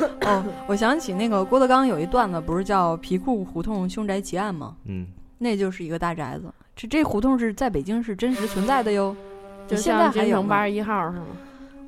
[0.26, 4.76] 哦，我想起那个郭德纲有一段子，不是叫《皮裤胡同凶宅奇案》吗？
[4.84, 5.06] 嗯，
[5.38, 6.52] 那就是一个大宅子。
[6.74, 9.16] 这这胡同是在北京是真实存在的哟，
[9.66, 11.26] 就现在像还有吗京城八十一号是吗？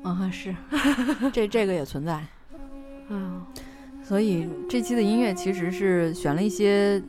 [0.03, 0.55] 啊，是，
[1.31, 2.13] 这这个也存在。
[3.09, 3.45] 啊，
[4.03, 7.01] 所以这期的音乐其实是选了一些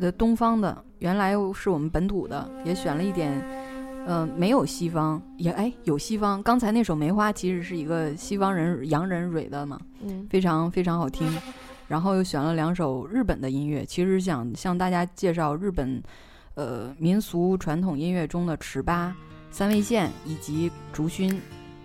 [0.00, 3.30] 呃东方的，原来是我们本土的，也选了一点，
[4.06, 6.42] 呃，没有西方，也哎有西方。
[6.42, 11.26] 刚才那首《梅花》其实是一个西方人洋人蕊的嘛，嗯，非常非常好听。
[11.86, 16.02] 然后又选了两首日本的音乐，其实想向大家介绍日本，
[16.54, 19.14] 呃，民俗传统音乐中的尺八、
[19.50, 21.40] 三味线以及竹熏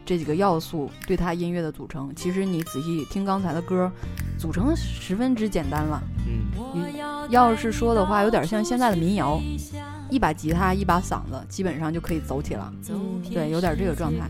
[0.06, 2.14] 这几个要素对它音乐的组成。
[2.16, 3.92] 其实你仔细听刚才的歌，
[4.38, 6.02] 组成十分之简单了。
[6.26, 9.40] 嗯，要是说的话，有点像现在的民谣，
[10.10, 12.74] 一把吉他，一把嗓子，基本上就可以走起了。
[12.90, 14.30] 嗯对，有点这个状态。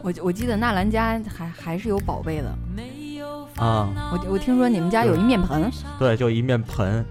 [0.00, 2.48] 我我记得纳兰家还还是有宝贝的，
[3.56, 7.04] 啊，我我听说你们家有一面盆，对，就一面盆，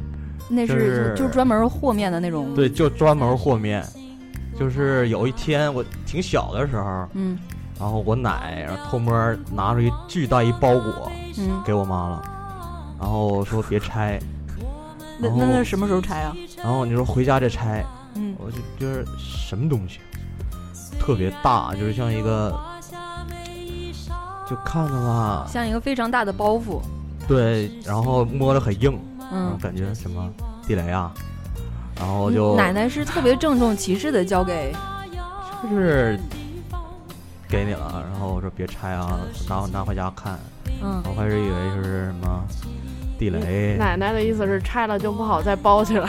[0.49, 2.53] 那就是就专门和面的那种。
[2.55, 3.83] 对，，就专门和面。
[4.57, 7.37] 就是有一天我挺小的时候，嗯
[7.79, 9.13] 然后我奶然后偷摸
[9.51, 12.23] 拿出一巨大一包裹嗯，给我妈了，
[12.99, 14.19] 然后说别拆，
[15.19, 16.35] 那那那什么时候拆啊？
[16.57, 17.83] 然后你说回家再拆，
[18.15, 19.99] 嗯，我就就是什么东西，
[20.99, 22.57] 特别大，就是像一个，
[24.47, 26.81] 就看着吧，像一个非常大的包袱。
[27.27, 28.97] 对，然后摸着很硬，
[29.31, 30.29] 嗯，感觉什么
[30.65, 31.11] 地雷啊，
[31.99, 34.73] 然后就奶奶是特别郑重其事的交给，
[35.63, 36.17] 就是
[37.49, 40.39] 给你了，然后我说别拆啊，拿拿回家看，
[40.81, 42.45] 嗯，我开始以为就是什么
[43.17, 46.07] 地雷奶奶的意思是拆了就不好再包起来。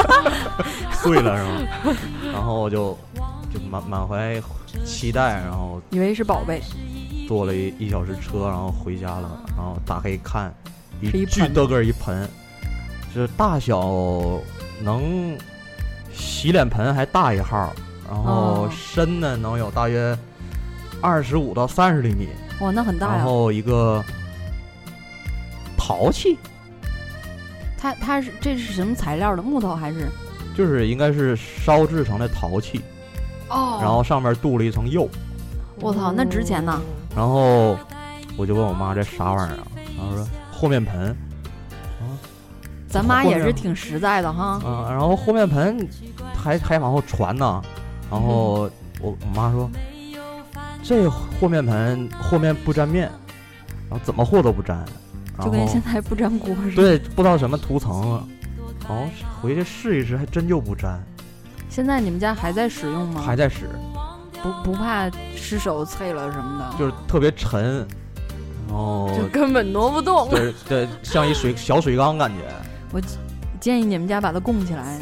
[0.92, 1.96] 碎了是吗？
[2.32, 2.96] 然后我就
[3.52, 4.40] 就满满怀
[4.84, 6.60] 期待，然后以为是宝贝。
[7.26, 10.52] 坐了一一小时车，然后回家了，然后打开一看，
[11.00, 12.28] 一巨大个儿一盆，
[13.14, 13.88] 是大小
[14.82, 15.38] 能
[16.12, 17.72] 洗脸盆还大一号，
[18.08, 20.18] 然后哦深呢能有大约
[21.00, 22.28] 二十五到三十厘米，
[22.60, 23.16] 哇，那很大呀。
[23.18, 24.04] 然后一个
[25.90, 26.38] 陶器，
[27.76, 29.42] 它它是这是什么材料的？
[29.42, 30.08] 木头还是？
[30.56, 32.80] 就是应该是烧制成的陶器，
[33.48, 35.08] 哦然后上面镀了一层釉，
[35.80, 36.80] 我操那值钱呢
[37.16, 37.76] 然后
[38.36, 39.66] 我就问我妈这啥玩意儿啊，
[39.98, 41.08] 然后说和面盆。
[41.08, 42.06] 啊
[42.88, 44.60] 咱妈也是挺实在的哈。
[44.64, 45.88] 嗯，然后和面盆
[46.36, 47.62] 还还往后传呢，
[48.10, 48.70] 然后
[49.00, 49.70] 我我妈说，
[50.82, 53.10] 这和面盆和面不沾面，
[53.88, 54.84] 然后怎么和都不沾，
[55.44, 56.76] 就跟现在不粘锅似的。
[56.76, 58.28] 对不知道什么涂层了，
[58.88, 59.08] 哦，
[59.40, 61.00] 回去试一试，还真就不粘，
[61.68, 63.22] 现在你们家还在使用吗？
[63.24, 63.68] 还在使，
[64.42, 66.78] 不不怕失手碎了什么的？
[66.78, 67.86] 就是特别沉，
[68.68, 70.28] 然后就根本挪不动。
[70.30, 72.36] 对对，像一水小水缸感觉，
[72.92, 73.00] 我
[73.60, 74.98] 建议你们家把它供起来，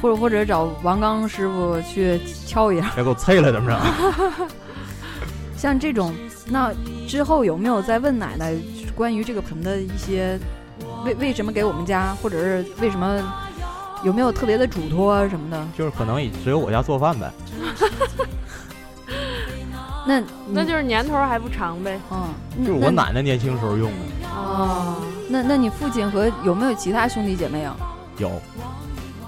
[0.00, 2.90] 或者或者找王刚师傅去敲一下。
[2.94, 4.46] 别给我碎了，怎么着？
[5.56, 6.14] 像这种，
[6.46, 6.70] 那
[7.08, 8.54] 之后有没有再问奶奶
[8.96, 10.36] 关于这个盆的一些
[11.04, 13.22] 为为什么给我们家，或者是为什么
[14.02, 15.68] 有没有特别的嘱托啊什么的？
[15.76, 17.30] 就是可能只有我家做饭呗。
[20.08, 22.00] 那那就是年头还不长呗。
[22.10, 24.96] 嗯，就是我奶奶年轻时候用的，哦，
[25.28, 27.76] 那那你父亲和有没有其他兄弟姐妹啊？
[28.16, 28.30] 有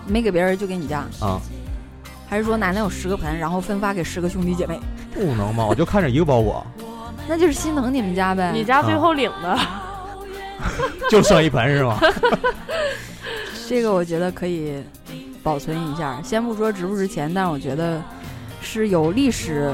[0.06, 1.40] 没给别人就给你家，啊。
[2.28, 4.78] 还是说奶奶有十个盆，然后分发给十个兄弟姐妹？
[5.14, 6.64] 不能嘛，我就看着一个包裹，
[7.28, 8.50] 那就是心疼你们家呗。
[8.52, 9.58] 你家最后领的，
[11.10, 11.98] 就剩一盆是吗？
[13.68, 14.82] 这个我觉得可以
[15.42, 18.02] 保存一下，先不说值不值钱，但是我觉得
[18.62, 19.70] 是有历史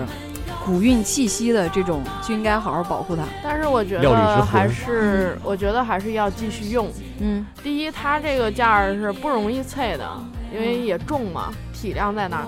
[0.66, 3.22] 古韵气息的这种，就应该好好保护它。
[3.42, 6.90] 但是我觉得还是，我觉得还是要继续用。
[7.20, 10.04] 嗯第一，它这个件儿是不容易碎的，
[10.52, 12.46] 因为也重嘛，体量在那儿。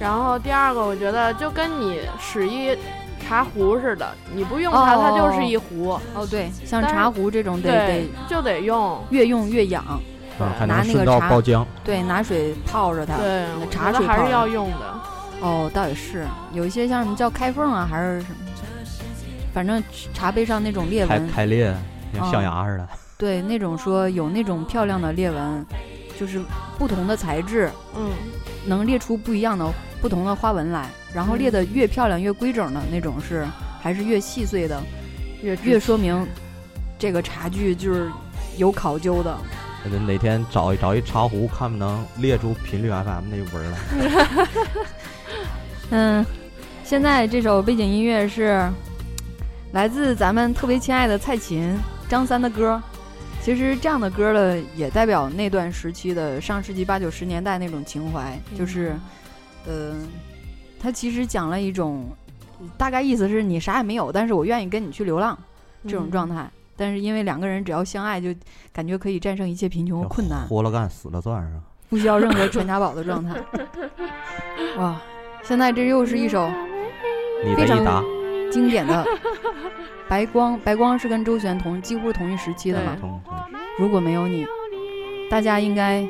[0.00, 2.74] 然后第二个，我觉得就跟你使一
[3.28, 8.98] 茶壶似的，你不用它，它就是一壶，哦对，像茶壶这种得得，就得用。
[9.10, 9.84] 越用越养。
[9.84, 10.00] 啊，
[10.58, 11.64] 还拿能顺道那个茶爆浆。
[11.84, 13.18] 对，拿水泡着它。
[13.18, 15.00] 对，我茶水还是要用的。
[15.42, 16.24] 哦，倒也是，
[16.54, 18.36] 有一些像什么叫开缝啊，还是什么，
[19.52, 19.82] 反正
[20.14, 21.74] 茶杯上那种裂纹，开裂，
[22.14, 22.88] 像哦象牙似的。
[23.18, 25.66] 对，那种说有那种漂亮的裂纹，
[26.18, 26.40] 就是
[26.78, 28.10] 不同的材质，嗯，
[28.64, 29.66] 能裂出不一样的
[30.00, 33.46] 不同的花纹来，然后列的越漂亮越规整的那种是，
[33.80, 34.82] 还是越细碎的，
[35.42, 36.26] 越越说明
[36.98, 38.10] 这个茶具就是
[38.56, 39.36] 有考究的。
[39.84, 44.46] 那得哪天找一找一茶壶，看不能列出频率 FM 那味儿来。
[45.90, 46.26] 嗯，
[46.84, 48.68] 现在这首背景音乐是
[49.72, 51.74] 来自咱们特别亲爱的蔡琴、
[52.08, 52.82] 张三的歌。
[53.40, 58.94] 其实这样的歌呢，也代表那段时期的上世纪八九十年代那种情怀，就是，
[59.64, 59.94] 呃，
[60.80, 62.06] 它其实讲了一种，
[62.76, 65.36] 大概意思是你啥也没有，但是我愿意跟你去流浪
[65.84, 66.36] 这种状态。
[66.36, 66.50] 态。
[66.76, 68.28] 但是因为两个人只要相爱，就
[68.72, 70.46] 感觉可以战胜一切贫穷和困难。
[70.46, 71.60] 活了干，死了算是吧。
[71.88, 73.34] 不需要任何传家宝的状态。
[74.76, 75.00] 哇，
[75.42, 76.48] 现在这又是一首
[77.42, 78.02] 非常你的一答，
[78.52, 79.04] 经典的
[80.06, 82.96] 《白光》，白光是跟周璇同几乎同一时期的嘛。
[83.00, 83.34] 同同
[83.78, 84.46] 如果没有你，
[85.28, 86.06] 大家应该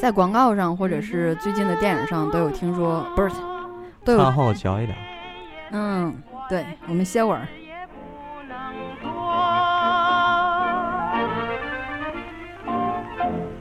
[0.00, 3.30] 在广告上或者是最近的电影上都有听说，不是
[4.08, 4.96] 都有看后瞧一点。
[5.70, 6.16] 嗯，
[6.48, 7.46] 对，我们歇会儿。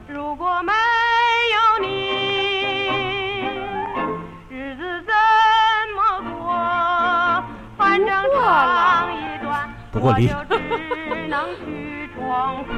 [0.07, 0.71] 如果没
[1.51, 1.89] 有你，
[4.49, 5.13] 日子怎
[5.97, 5.99] 么
[6.31, 7.43] 过？
[7.75, 12.71] 反正长一段，不过离我就只能去闯祸。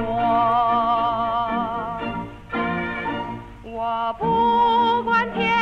[3.64, 5.59] 我不管天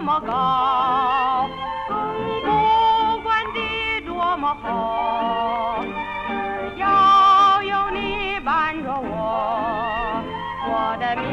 [0.00, 1.48] 么高，
[1.88, 5.84] 不管地多么厚，
[6.28, 10.22] 只要有你伴着我，
[10.66, 11.24] 我的命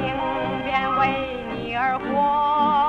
[0.65, 1.01] 便为
[1.51, 2.86] 你而活。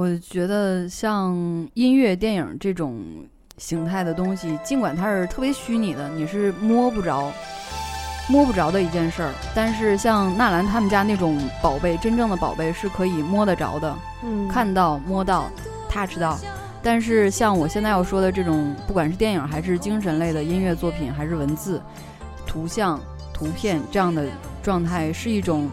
[0.00, 1.36] 我觉得像
[1.74, 3.04] 音乐、电影这种
[3.58, 7.30] 形态的东西，尽管它是特别虚拟的，你是摸不着、
[8.26, 9.30] 摸不着的一件事儿。
[9.54, 13.94] 但是像纳兰他们家那种宝贝，真正的宝贝是可以摸得着的，
[14.24, 15.50] 嗯，看到、摸到
[15.90, 16.38] ，touch 到。
[16.82, 21.78] 但是像我现在要说的这种，不管是电影还是精神类的音乐作品，还是文字、
[22.46, 22.98] 图像、
[23.34, 24.24] 图片这样的
[24.62, 25.68] 状态，是一种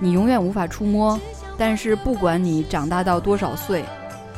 [0.00, 1.20] 你永远无法触摸。
[1.58, 3.84] 但是不管你长大到多少岁，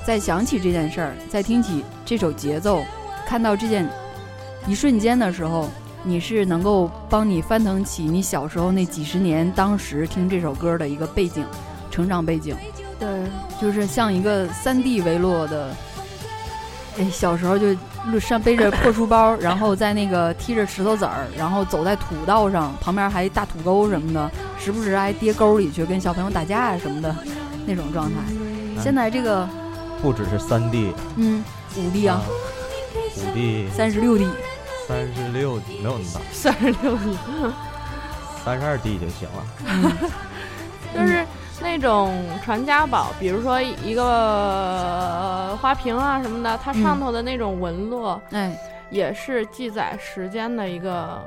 [0.06, 2.84] 再想起这件事儿，再听起这首节奏，
[3.26, 3.88] 看到这件
[4.66, 5.68] 一瞬间的时候，
[6.02, 11.44] 你是能够帮你翻腾起你小时候那几十年当时听这首歌的一个背景、
[11.90, 12.56] 成长背景。
[12.98, 13.08] 对，
[13.60, 15.74] 就是像一个三 D 维洛的，
[16.98, 17.74] 哎，小时候就
[18.10, 27.14] 路上背着破书包，然后在那个踢着石头子儿，然后走在土道上，旁边还大土沟什么的，时不时还跌沟里去跟小朋友打架呀什么的
[27.66, 28.14] 那种状态。
[28.82, 29.46] 现在这个，
[30.00, 31.44] 不只是三 D，嗯，
[31.76, 32.22] 五 D 啊，
[33.16, 34.26] 五 D、三十六 D，
[34.86, 37.18] 三十六没有那么大，三十六 D，，
[38.44, 39.92] 三十二 D 就行了。
[40.94, 41.26] 就是
[41.60, 48.56] 那种传家宝，比如说一个呃花瓶啊什么的，它上头的那种纹路，哎，
[48.90, 51.20] 也是记载时间的一个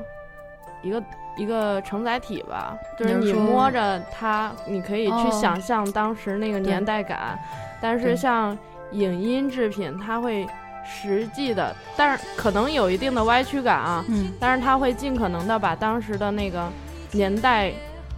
[0.82, 1.03] 一个
[1.38, 2.77] 一个承载体吧。
[2.97, 7.38] 就是你摸着它，你可以去哦想象当时那个年代感。
[7.82, 8.57] 但是像
[8.91, 10.47] 影音制品，它会
[10.86, 14.05] 实际的，但是可能有一定的歪曲感啊。
[14.07, 16.69] 嗯但是它会尽可能的把当时的那个
[17.11, 17.71] 年代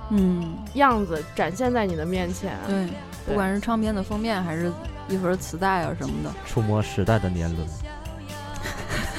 [0.09, 2.57] 嗯，样子展现在你的面前。
[2.67, 2.87] 对，
[3.25, 4.71] 不管是唱片的封面还是
[5.09, 7.67] 一盒磁带啊什么的，触摸时代的年轮，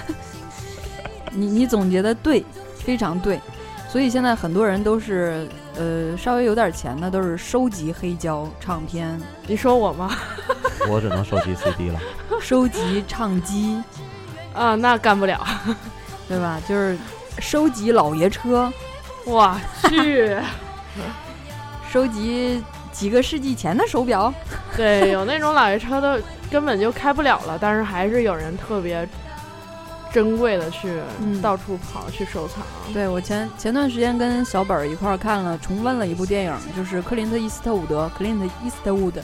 [1.32, 2.45] 你你总结的对，
[2.78, 3.41] 非常对。
[3.89, 10.11] 所以现在很多人都是，呃，稍微有点钱的，都是收集黑胶唱片，你说我吗？
[10.91, 12.01] 我只能收集 CD 了。
[12.41, 13.80] 收集唱机，
[14.53, 15.47] 啊，那干不了。
[16.28, 16.61] 对吧？
[16.68, 16.97] 就是
[17.39, 18.72] 收集老爷车，
[19.26, 19.55] 我
[19.89, 20.37] 去，
[21.90, 24.32] 收集几个世纪前的手表。
[24.76, 26.20] 对，有那种老爷车都
[26.51, 29.09] 根本就开不了了，但是还是有人特别
[30.12, 32.62] 珍贵的去嗯到处跑去收藏。
[32.92, 39.14] 对我前前段时间跟小本儿一块儿看了重温了一部电影，就是克林特·伊斯特伍德 （Clint Eastwood），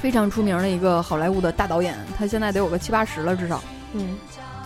[0.00, 3.62] 非常出名的一个好莱坞的大导演，他现在得有个七八十了至少，
[3.92, 4.16] 嗯，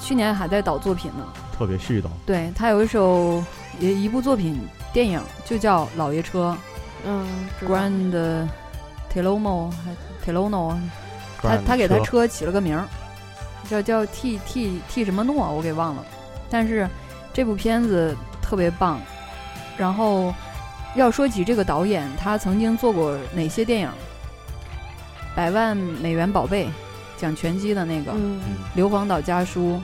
[0.01, 1.27] 去年还在导作品呢。
[1.57, 2.07] 特别絮叨。
[2.25, 3.43] 对他有一首
[3.81, 4.59] 一一部作品
[4.93, 6.57] 电影就叫《老爷车
[7.05, 7.27] 嗯
[7.65, 8.49] ，Grand
[9.13, 10.77] Telomo 还 Telono，
[11.41, 12.85] 他他给他车起了个名儿，
[13.69, 16.05] 叫叫 T T T 什么诺，我给忘了。
[16.51, 16.89] 但是
[17.33, 19.01] 这部片子特别棒。
[19.77, 20.35] 然后
[20.97, 23.89] 要说起这个导演，他曾经做过哪些电影？
[25.37, 26.67] 《百万美元宝贝》
[27.17, 28.41] 讲拳击的那个，嗯
[28.75, 29.75] 硫磺岛家书》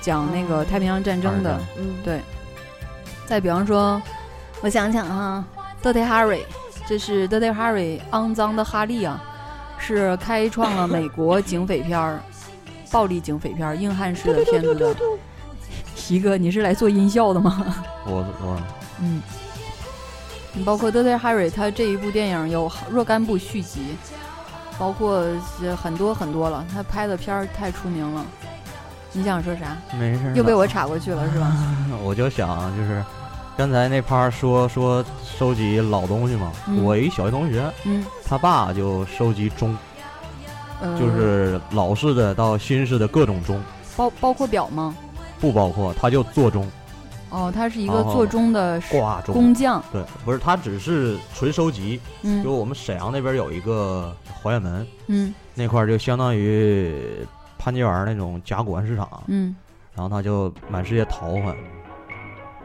[0.00, 1.60] 讲那个哦太平洋战争的。
[1.76, 2.20] 嗯，对
[3.26, 4.00] 再比方说，
[4.62, 5.44] 我想想哈，
[5.86, 6.36] 《Dirty Harry》，
[6.86, 9.22] 这是《Dirty Harry》肮脏的哈利啊，
[9.78, 12.20] 是开创了美国警匪片儿、
[12.92, 14.94] 暴力警匪片儿、硬汉式的片子的。
[16.08, 17.74] 一个，你是来做音效的吗？
[18.04, 18.60] 我我
[19.00, 19.22] 嗯，
[20.52, 23.96] 你包括《Dirty Harry》，他这一部电影有若干部续集，
[24.78, 25.24] 包括
[25.80, 26.62] 很多很多了。
[26.74, 28.26] 他拍的片儿太出名了。
[29.12, 29.76] 你想说啥？
[29.98, 30.34] 没事儿。
[30.34, 31.50] 又被我岔过去了是吧？
[32.04, 33.02] 我就想就是，
[33.56, 39.76] 刚才那趴儿说说收集老东西嘛，嗯我一小学同学，嗯，他爸就收集钟，
[40.80, 43.62] 呃，就是老式的到新式的各种钟，
[43.96, 44.94] 包包括表吗？
[45.40, 46.66] 不包括，他就做钟、
[47.28, 49.34] 哦，他是一个哦做钟的挂钟。
[49.34, 49.82] 工匠。
[49.92, 52.00] 对，不是，他只是纯收集。
[52.22, 56.94] 嗯就嗯我们沈阳那边有一个怀远门嗯那块儿，就相当于
[57.58, 59.54] 潘家园那种甲骨文市场，嗯
[59.94, 61.54] 然后他就满世界淘换。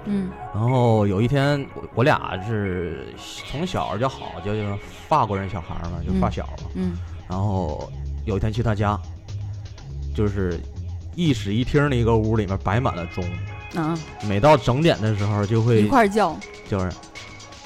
[0.05, 4.77] 嗯然后有一天，我我俩是从小就好，就就
[5.07, 6.69] 法国人小孩嘛，就嗯发小嘛。
[6.75, 6.93] 嗯
[7.27, 7.91] 然后
[8.25, 8.99] 有一天去他家，
[10.15, 10.59] 就是
[11.15, 13.23] 一室一厅的一个屋，里面摆满了钟。
[13.75, 13.97] 啊，
[14.27, 16.35] 每到整点的时候，就会一块儿叫。
[16.69, 16.89] 就是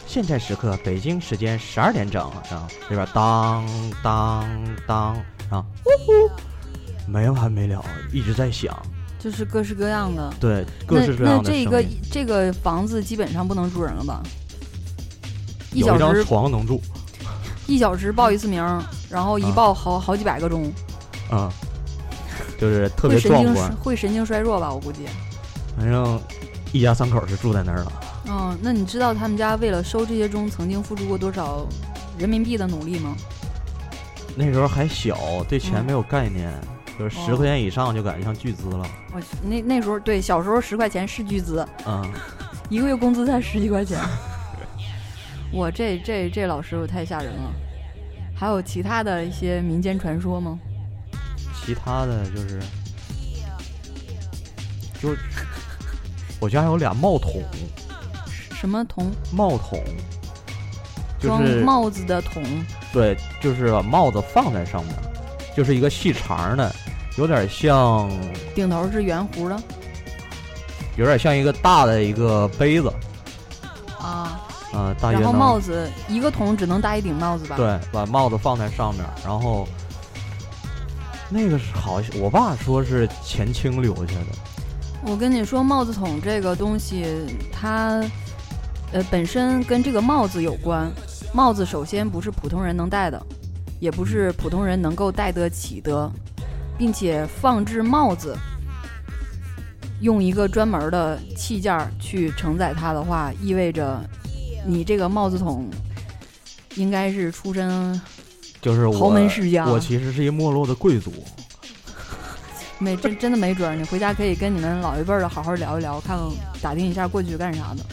[0.07, 3.63] 现在时刻北京时间十二点整，然后这边当
[4.01, 4.43] 当
[4.87, 5.13] 当，
[5.51, 8.75] 然后呼呼，没完没了，一直在响。
[9.19, 10.33] 就是各式各样的。
[10.39, 11.83] 对，各式各那样的那这个。
[12.11, 14.23] 这个房子基本上不能住人了吧？
[15.71, 16.81] 一有一张小时床能住，
[17.67, 20.73] 一小时报一次名儿，然后一啊报好好几百个钟，
[21.31, 21.47] 嗯，
[22.59, 23.71] 就是特别壮观。
[23.75, 24.73] 会神经衰弱吧？
[24.73, 25.01] 我估计。
[25.77, 26.19] 反正
[26.71, 27.91] 一家三口是住在那儿了。
[28.27, 31.67] 嗯，那你知道他们家为了收这些钟曾经付出过多少
[32.17, 33.15] 人民币的努力吗？
[34.35, 36.51] 那时候还小，对钱嗯没有概念，
[36.99, 38.85] 就是十哦块钱以上就感觉像巨资了。
[39.13, 42.05] 我去，那那时候对小时候十块钱是巨资，嗯，
[42.69, 43.97] 一个月工资才十几块钱。
[45.49, 47.51] 我这这这老师傅太吓人了。
[48.35, 50.59] 还有其他的一些民间传说吗？
[51.65, 52.59] 其他的就是，
[55.01, 55.15] 就
[56.39, 57.41] 我家还有俩帽筒，
[58.53, 59.09] 什么桶？
[59.31, 59.81] 帽筒，
[61.19, 62.43] 就装帽子的桶。
[62.91, 64.95] 对，就是把帽子放在上面，
[65.59, 66.73] 就是一个细长的，
[67.17, 68.09] 有点像，
[68.55, 69.61] 顶头是圆弧的
[70.95, 72.89] 有点像一个大的一个杯子，
[73.99, 74.39] 啊，
[74.71, 79.67] 啊、大约然后帽子一个桶只能戴一顶帽子吧？，对，把帽子放在上面，然后
[81.29, 84.37] 那个是好像我爸说是前清留下的，
[85.05, 87.05] 我跟你说，帽子桶这个东西，
[87.51, 88.01] 它
[88.93, 90.89] 呃本身跟这个帽子有关。
[91.33, 93.21] 帽子首先不是普通人能戴的，
[93.79, 96.11] 也不是普通人能够戴得起的，
[96.77, 98.37] 并且放置帽子，
[100.01, 103.99] 用一个专门的器件儿去承载它的话，意味着
[104.65, 105.69] 你这个帽子筒
[106.75, 107.99] 应该是出身
[108.61, 109.65] 就是豪门世家。
[109.65, 111.11] 我其实是一没落的贵族，
[112.77, 116.27] 没真真的没准儿，你回家可以跟你们老一辈儿的好好聊一聊，看看
[116.61, 117.85] 打听一下过去干啥的。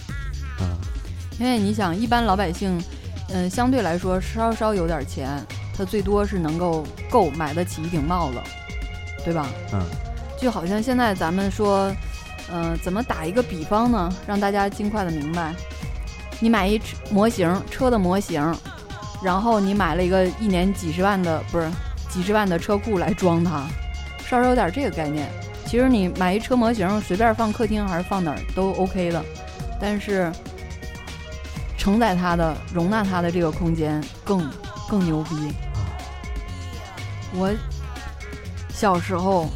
[0.60, 0.76] 嗯，
[1.38, 2.80] 因为你想，一般老百姓，
[3.28, 5.40] 嗯、相对来说稍稍有点钱，
[5.76, 8.38] 他最多是能够够买得起一顶帽子，
[9.24, 9.46] 对吧？
[9.72, 9.80] 嗯，
[10.38, 11.92] 就好像现在咱们说，
[12.50, 14.12] 嗯、怎么打一个比方呢？
[14.26, 15.54] 让大家尽快的明白。
[16.38, 18.54] 你买一车模型车的模型，
[19.22, 21.68] 然后你买了一个一年几十万的不是
[22.08, 23.66] 几十万的车库来装它，
[24.26, 25.28] 稍稍有点这个概念。
[25.64, 29.24] 其实你买一车模型，随便放客厅还是放哪儿都 OK 的，
[29.80, 30.30] 但是
[31.76, 34.48] 承载它的、容纳它的这个空间更
[34.88, 35.52] 更牛逼。
[37.36, 37.54] 我
[38.70, 39.48] 小时候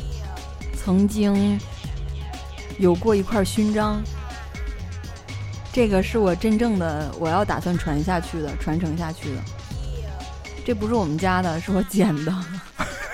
[0.76, 1.59] 曾经
[2.78, 4.03] 有过一块勋章，
[5.72, 9.43] 这个是我真正的我要打算传下去的、传承下去的。
[10.64, 12.35] 这不是我们家的，是我捡的。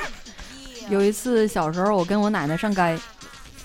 [0.91, 2.99] 有一次小时候，我跟我奶奶上街，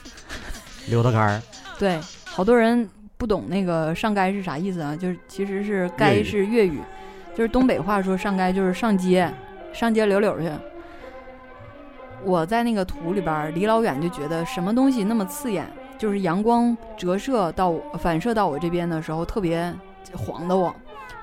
[0.88, 1.41] 溜达杆儿，
[1.80, 2.88] 对，好多人
[3.18, 4.95] 不懂那个上街是啥意思啊？
[4.95, 6.80] 就是其实是粤街是粤语，
[7.36, 9.32] 就是东北话说上街就是上街，
[9.74, 10.52] 上街溜溜去。
[12.24, 15.65] 我在那个土里边，离老远就觉得什么东西那么刺眼，
[15.97, 19.74] 就是阳光折射到我反射到我这边的时候特别
[20.15, 20.74] 晃的我，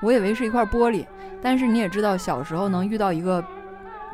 [0.01, 1.05] 我以为是一块玻璃，
[1.41, 3.43] 但是你也知道，小时候能遇到一个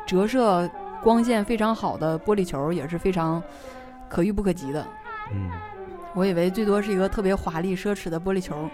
[0.06, 0.68] 折射
[1.02, 3.42] 光线非常好的玻璃球，也是非常
[4.08, 4.86] 可遇不可及的。
[5.32, 5.50] 嗯，
[6.14, 8.68] 我以为最多是一个特别华丽奢侈的玻璃球，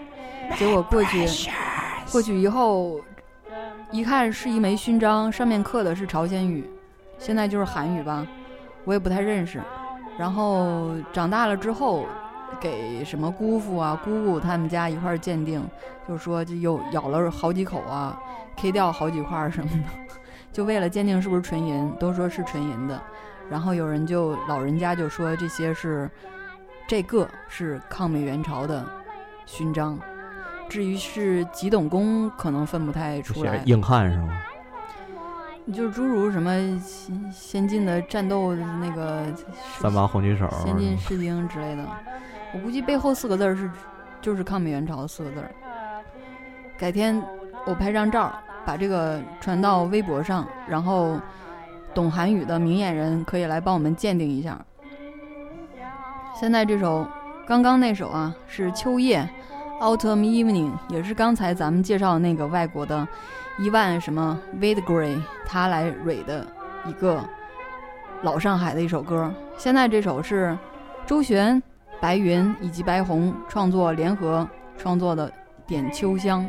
[0.57, 1.27] 结果过去
[2.11, 2.99] 过去以后，
[3.91, 6.69] 一看是一枚勋章，上面刻的是朝鲜语，
[7.23, 8.27] 现在就是韩语吧，
[8.83, 9.61] 我也不太认识。
[10.17, 12.05] 然后长大了之后，
[12.59, 15.65] 给什么姑父啊、姑姑他们家一块儿鉴定，
[16.05, 18.19] 就是说就又咬了好几口啊
[18.57, 20.13] ，K 掉好几块儿什么的，
[20.51, 23.01] 就为了鉴定是不是纯银，都说是纯银的。
[23.49, 26.11] 然后有人就老人家就说这些是
[26.85, 28.85] 这个是抗美援朝的
[29.45, 29.97] 勋章，
[30.67, 33.63] 至于是几等功，可能分不太出来。
[33.65, 34.37] 硬汉是吗？
[35.71, 39.25] 就是诸如什么先先进的战斗那个
[39.79, 41.87] 三八红旗手，先进士兵之类的，
[42.53, 43.69] 我估计背后四个字是
[44.21, 45.49] 就是抗美援朝四个字儿。
[46.77, 47.21] 改天
[47.65, 48.33] 我拍张照，
[48.65, 51.17] 把这个传到微博上，然后
[51.93, 54.59] 懂韩语的明眼人可以来帮我们鉴定一下。
[56.35, 57.07] 现在这首
[57.47, 59.27] 刚刚那首啊是秋夜
[59.79, 63.07] Autumn Evening，也是刚才咱们介绍的那个外国的
[63.59, 66.45] 伊万什么 Vidgray 他来蕊的
[66.85, 67.23] 一个
[68.23, 69.31] 老上海的一首歌。
[69.57, 70.57] 现在这首是
[71.05, 71.61] 周璇、
[72.01, 74.47] 白云以及白虹创作联合
[74.77, 75.29] 创作的
[75.67, 76.43] 《点秋香》，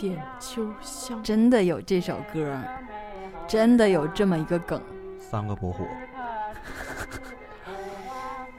[0.00, 2.58] 点秋香，真的有这首歌，
[3.46, 4.82] 真的有这么一个梗。
[5.20, 5.84] 三个不火，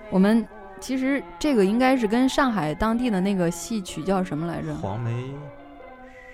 [0.09, 0.47] 我们
[0.79, 4.73] 其实这个应该是跟上海当地的那个戏曲叫什么来着？
[4.75, 5.11] 黄梅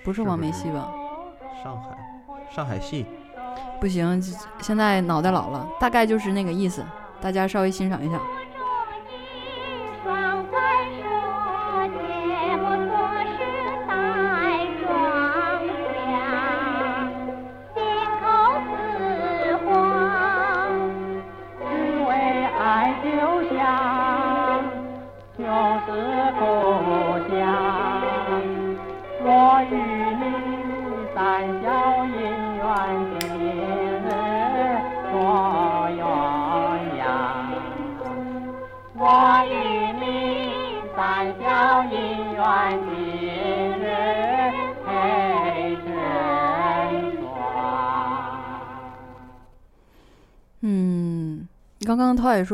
[0.02, 0.90] 不是是不是黄梅戏吧？
[1.62, 1.88] 上海
[2.50, 3.06] 上海戏，
[3.80, 4.20] 不行，
[4.60, 6.84] 现在脑袋老了，大概就是那个意思，
[7.20, 8.20] 大家稍微欣赏一下。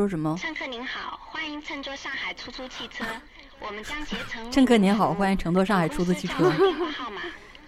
[0.07, 0.37] 说什么？
[0.39, 3.03] 乘客您好，欢迎乘坐上海出租汽车，
[3.59, 4.49] 我们将竭诚。
[4.49, 6.49] 乘客您好，欢迎乘坐上海出租汽车。
[6.49, 7.19] 电话号码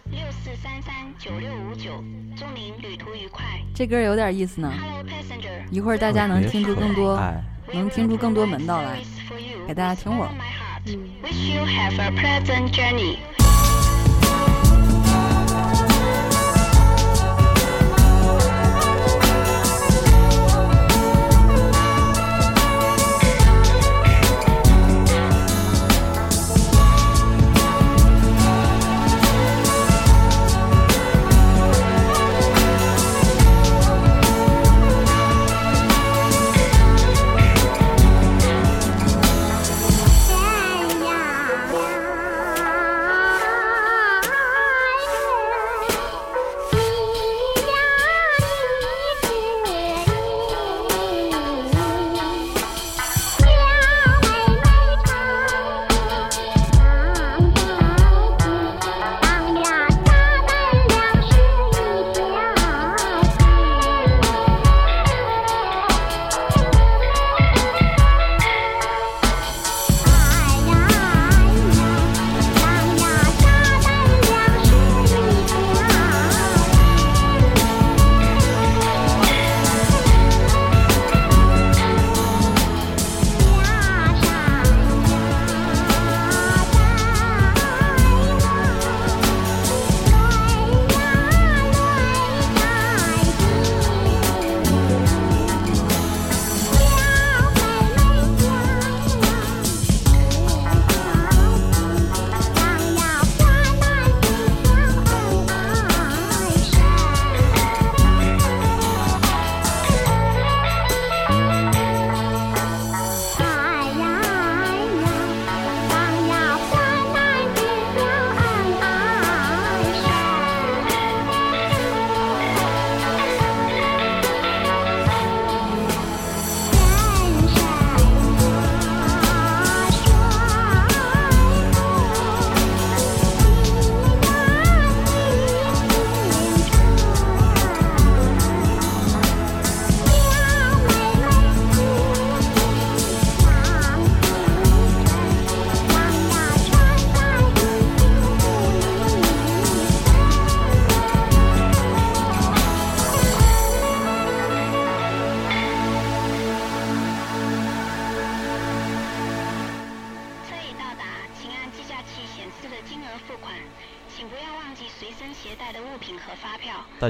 [0.05, 2.01] 六四三三九六五九，
[2.37, 3.43] 祝您旅途愉快。
[3.75, 9.01] 这歌有点意思呢，Hello passenger，一会儿大家能听出更多，哎，能听出更多门道来。
[9.67, 10.29] 给大家听会儿。
[11.21, 13.17] Wish you have a pleasant journey。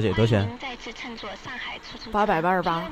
[0.00, 2.18] 大姐多钱欢迎您再次乘坐上海出租车。
[2.18, 2.82] 888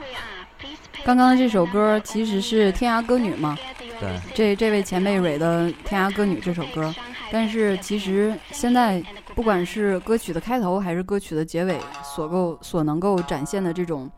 [1.04, 3.56] 刚刚这首歌其实是《天涯歌女》嘛，
[4.00, 6.92] 对，这这位前辈蕊的《天涯歌女》这首歌，
[7.30, 9.02] 但是其实现在
[9.34, 14.10] 不管是歌曲的开头还是歌曲的结尾，所够所能够展现的这种，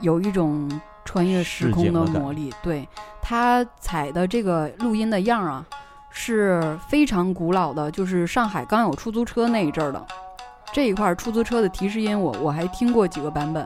[0.00, 0.68] 有一种
[1.04, 2.52] 穿越时空的魔力。
[2.62, 2.88] 对
[3.20, 5.66] 他采的这个录音的样儿啊，
[6.10, 10.04] 是非常古老的，就是上海刚有出租车那一阵儿的
[10.72, 13.64] 这一块儿出租车的提示音我，我还听过几个版本。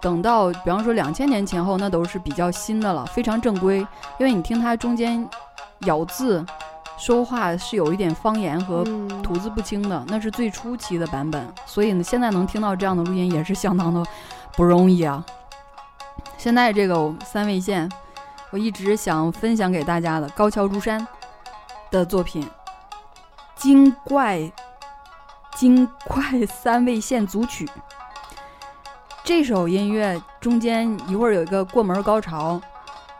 [0.00, 3.78] 等到比方说两千年前后，那都是比较新的了，非常正规。
[4.18, 5.28] 因为你听它中间
[5.80, 6.44] 咬字、
[6.96, 11.46] 说话是有一点方言和嗯吐字不清的，那是最初期的版本。
[11.66, 14.02] 所以呢，现在能听到这样的录音也是相当的
[14.56, 15.22] 不容易啊。
[16.38, 17.90] 现在这个三味线，
[18.50, 21.06] 我一直想分享给大家的高桥如山
[21.90, 22.42] 的作品
[23.54, 24.50] 《精怪
[25.56, 27.66] 精怪三味线组曲》。
[29.22, 32.60] 这首音乐中间一会儿有一个过门高潮，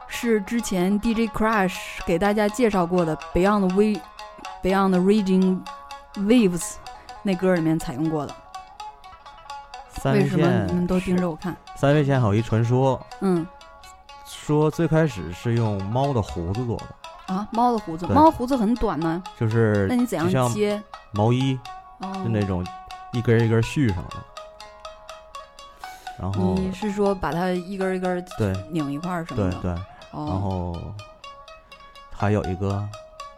[0.09, 1.77] 是之前 DJ Crash
[2.07, 4.01] 给大家介绍过的 Beyond We
[4.63, 5.61] Beyond Raging
[6.15, 6.75] Waves
[7.23, 8.35] 那歌里面采用过的。
[10.05, 11.55] 为什么你们，都盯着我看？
[11.77, 13.47] 三味线好一传说，嗯
[14.25, 20.83] 说最开始是用猫的胡子做的，啊，猫的胡子，猫胡子很短呢，就是那你怎样接？
[21.13, 21.71] 毛衣，哦
[22.01, 22.67] 就那种
[23.13, 24.17] 一根一根续上的。
[26.19, 28.53] 然后你是说把它一根儿一根儿对。
[28.71, 29.61] 拧一块儿什么的？
[29.61, 30.77] 对对，哦，然后
[32.11, 32.87] 还有一个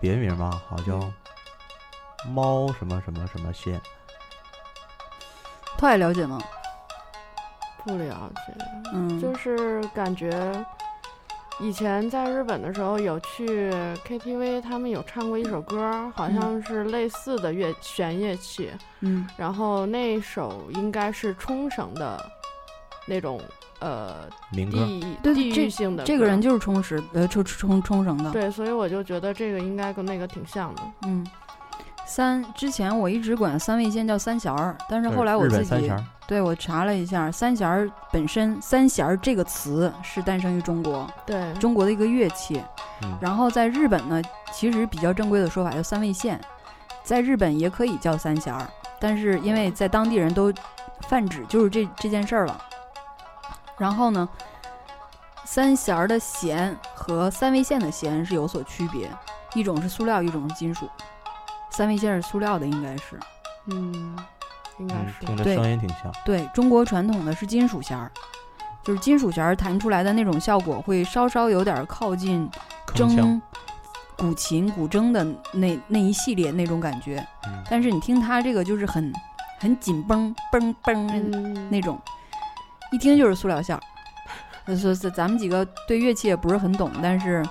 [0.00, 1.00] 别名吧，好像
[2.28, 3.80] 猫什么什么什么线，
[5.78, 6.40] 他也了解吗？
[7.84, 10.30] 不了解，嗯，就是感觉
[11.60, 13.70] 以前在日本的时候有去
[14.06, 22.18] KTV，他们有唱过一首歌，好像是类似的乐弦乐器，嗯然后那首应该是冲绳的
[23.06, 23.40] 那种
[23.78, 26.06] 呃民歌，地对地这域性的歌。
[26.06, 28.30] 这个人就是冲绳呃冲冲冲绳的。
[28.32, 30.82] 对，所以我就觉得这个应该跟那个挺像的。
[31.02, 31.24] 嗯，
[32.14, 35.90] 三之前我一直管三味线叫三弦儿，但是后来我自己
[36.26, 42.62] 对我查了一下，三弦儿本身“三弦儿”这个词是诞生于中国，对，中国的一个乐器。
[43.02, 44.20] 嗯然后在日本呢，
[44.52, 46.38] 其实比较正规的说法叫三味线，
[47.02, 48.68] 在日本也可以叫三弦儿，
[49.00, 50.52] 但是因为在当地人都
[51.08, 52.62] 泛指就是这这件事儿了。
[53.78, 54.28] 然后呢，
[55.46, 59.10] 三弦儿的弦和三味线的弦是有所区别，
[59.54, 60.86] 一种是塑料，一种是金属。
[61.72, 63.18] 三味线是塑料的，应该是。
[63.66, 64.16] 嗯，
[64.78, 65.26] 应该嗯，是。
[65.26, 66.12] 听着对声音挺像。
[66.24, 68.10] 对中国传统的是金属弦儿，
[68.84, 72.48] 就是金属弦儿弹出来的那种效果会稍稍有点儿靠近
[72.94, 73.40] 筝、
[74.16, 77.26] 古琴、古筝的那那一系列那种感觉。
[77.46, 79.12] 嗯但是你听它这个就是很
[79.58, 81.38] 很紧绷绷绷的，
[81.70, 81.98] 那种，
[82.92, 83.82] 一听就是塑料线儿。
[84.66, 87.44] 呃所以咱们几个对乐器也不是很懂，但是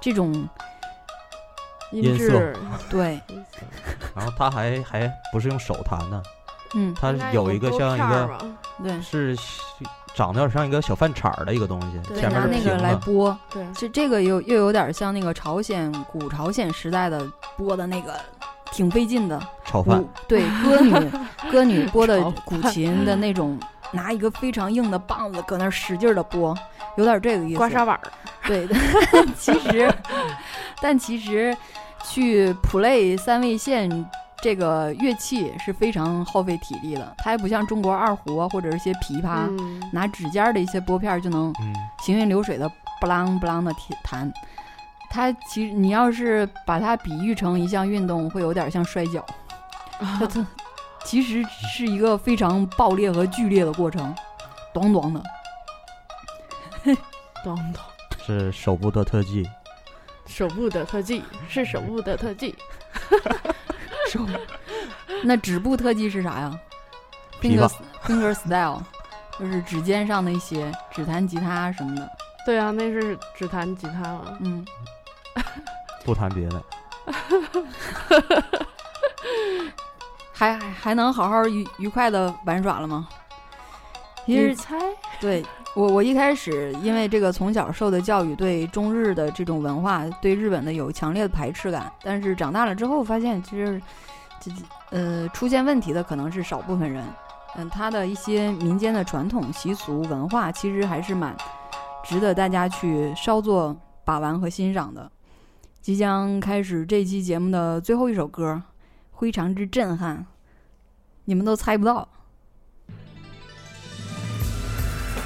[0.00, 0.46] 这种
[1.94, 2.56] 音音色质
[2.90, 3.20] 对，
[4.14, 6.22] 然后他还还不是用手弹的，
[6.74, 8.38] 嗯，他有一个像一个
[8.82, 9.36] 对，是
[10.14, 12.94] 长得有点像一个小饭铲儿的一个东西，对前面那个来。
[12.96, 13.36] 拨。
[13.50, 17.26] 对，这这个又又有点像那个朝鲜古朝鲜时代的
[17.56, 18.14] 拨的那个，
[18.72, 19.40] 挺费劲的。
[19.64, 21.10] 炒饭对歌女
[21.50, 23.58] 歌女播的古琴的那种，
[23.94, 26.56] 拿一个非常硬的棒子搁那儿使劲的拨，
[26.96, 27.56] 有点这个意思。
[27.56, 28.00] 刮痧板儿。
[28.46, 28.68] 对，
[29.38, 29.92] 其实，
[30.82, 31.56] 但其实
[32.04, 33.88] 去 play 三味线
[34.42, 42.70] 这个乐器是非常耗费体力的，它还不像中国二胡啊或者是一些琵琶，嗯，拿指尖儿的一些拨片儿就能嗯，行云流水的
[43.00, 43.72] 不啷不啷的
[44.02, 44.30] 弹。
[45.08, 49.24] 它其实你要是把它比喻成一项运动，会有点像摔跤。
[49.98, 50.44] 它它
[51.04, 51.44] 其实
[51.74, 54.14] 是一个非常爆裂和剧烈的过程，
[54.72, 55.22] 咚咚的。
[57.44, 57.74] 咚咚，
[58.26, 59.48] 是手部的特技。
[60.26, 62.54] 手部的特技是手部的特技。
[64.10, 64.26] 手
[65.22, 66.58] 那指部特技是啥呀
[67.40, 67.72] 琵？finger 琶
[68.06, 68.82] finger style，
[69.38, 72.10] 就是指尖上的一些指弹吉他什么的。
[72.46, 74.38] 对啊，那是指弹吉他嘛。
[74.40, 74.64] 嗯，
[76.04, 76.64] 不弹别的，
[80.36, 83.08] 还还还能好好愉愉快的玩耍了吗？
[84.26, 84.76] 其实你猜？
[85.20, 85.44] 对
[85.76, 91.92] 我，我一开始因为这个从小受的教育，对中日的这种文化，对日本的有强烈的排斥感。
[92.02, 93.80] 但是长大了之后，发现其实
[94.40, 94.50] 这
[94.90, 97.04] 呃出现问题的可能是少部分人。
[97.56, 101.36] 嗯，他的一些民间的传统习俗文化，其实还是蛮
[102.02, 105.08] 值得大家去稍作把玩和欣赏的。
[105.80, 108.60] 即将开始这期节目的最后一首歌，
[109.18, 110.26] 非常之震撼，
[111.24, 112.06] 你们都猜不到。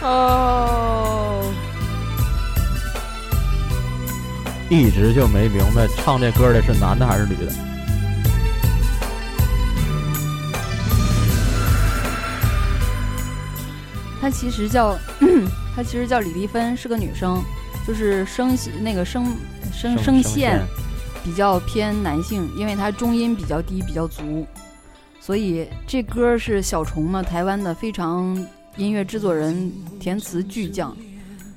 [0.01, 1.43] 哦，
[4.70, 7.53] 一直就没明白唱这歌的是男的还是女的。
[14.20, 14.97] 她其实叫，
[15.74, 17.43] 她其实叫李丽芬，是个女生，
[17.86, 19.36] 就是声那个声
[19.72, 20.61] 声声线
[21.29, 24.47] 比较偏男性，因为她中音比较低，比较足，
[25.20, 28.35] 所以这歌是小虫嘛，台湾的非常
[28.79, 29.70] 音乐制作人
[30.01, 30.97] 填词巨匠，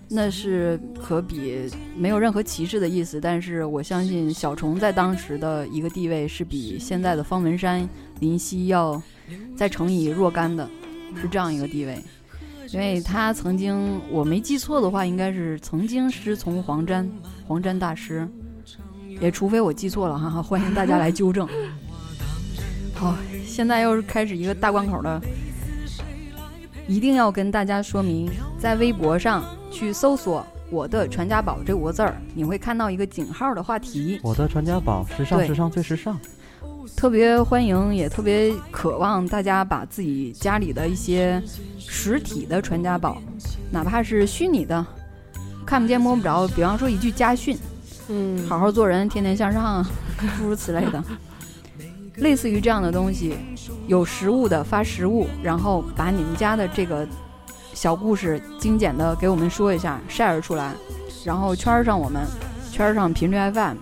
[0.09, 7.87] 那是可比没有任何歧视的意思，但是我相信小虫在当时的一个地位是比现在的方文山、
[8.19, 9.01] 林夕要
[9.55, 10.69] 再乘以若干的，
[11.15, 11.97] 是这样一个地位。
[12.73, 17.09] 因为他曾经，我没记错的话，应该是曾经师从黄沾，
[17.47, 18.27] 黄沾大师，
[19.21, 21.47] 也除非我记错了哈哈，欢迎大家来纠正。
[22.95, 23.15] 好，
[23.45, 25.21] 现在又是开始一个大关口了，
[26.87, 36.19] 一定要跟大家说明，在微博上去搜索“我的传家宝”这五个字儿，你会看到一个井号的话题，我的传家宝，时尚时尚最时尚。
[36.97, 41.41] 特别欢迎，也特别渴望大家把自己家里的一些
[41.77, 43.21] 实体的传家宝，
[43.71, 44.83] 哪怕是虚拟的，
[45.65, 47.57] 看不见摸不着，比方说一句家训，
[48.13, 49.81] 嗯，好好做人，天天向上，
[50.37, 51.01] 诸如此类的，
[52.17, 53.35] 类似于这样的东西，
[53.87, 57.07] 有实物的发实物，然后把你们家的这个
[57.73, 60.73] 小故事精简的给我们说一下，share 出来，
[61.23, 62.21] 然后圈儿上我们，
[62.69, 63.77] 圈儿上频率 FM，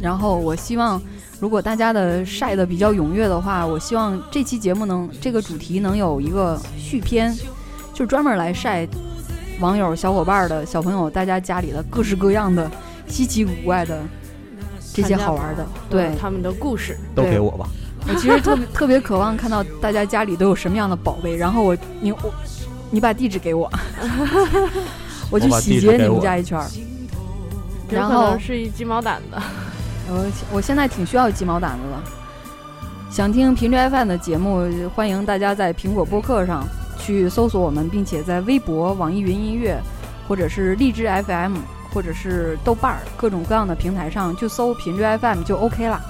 [0.00, 1.00] 然后我希望。
[1.40, 7.36] 如果大家的晒的比较踊跃的话，我希望这期节目能这个主题能有一个续篇，
[7.92, 8.88] 就专门来晒
[9.60, 12.70] 网友、小伙伴的小朋友，大家家里的各式各样的
[13.06, 14.02] 稀奇古怪的
[14.92, 15.66] 这些好玩的。
[15.88, 16.98] 对，他们的故事。
[17.14, 17.68] 都给我吧。
[18.06, 22.34] 我其实特别 特别渴望看到大家家里都有什么样的宝贝，然后我你我
[22.90, 23.70] 你把地址给我，
[25.30, 26.66] 我去洗劫你们家一圈儿。
[27.88, 29.40] 有可然后能是一鸡毛掸子。
[30.08, 32.02] 我我现在挺需要鸡毛掸子的。
[33.10, 36.66] 想听频率 FM 的节目，欢迎大家在苹果播客上
[36.98, 39.80] 去搜索我们，并且在微博、网易云音乐，
[40.26, 41.56] 或者是荔枝 FM，
[41.94, 46.00] 或者是豆瓣儿各种各样的平台上就搜频率 FM 就 OK 了。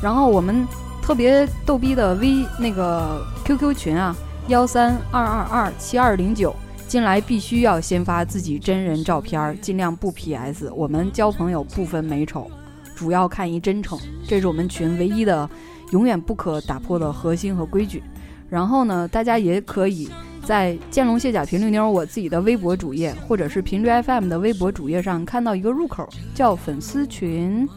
[0.00, 0.66] 然后我们
[1.02, 4.16] 特别逗逼的 V 那个 QQ 群啊，
[4.46, 6.54] 幺三二二二七二零九。
[6.88, 10.70] 进来必须要先发自己真人照片儿，尽量不 PS。
[10.74, 12.50] 我们交朋友不分美丑，
[12.94, 15.48] 主要看一真诚，这是我们群唯一的、
[15.92, 18.02] 永远不可打破的核心和规矩。
[18.50, 20.10] 然后呢，大家也可以
[20.44, 27.68] 在见龙卸甲频率妞我自己的微博主页，或者是频率 FM 的微博主页上看到一个入口，叫粉丝群。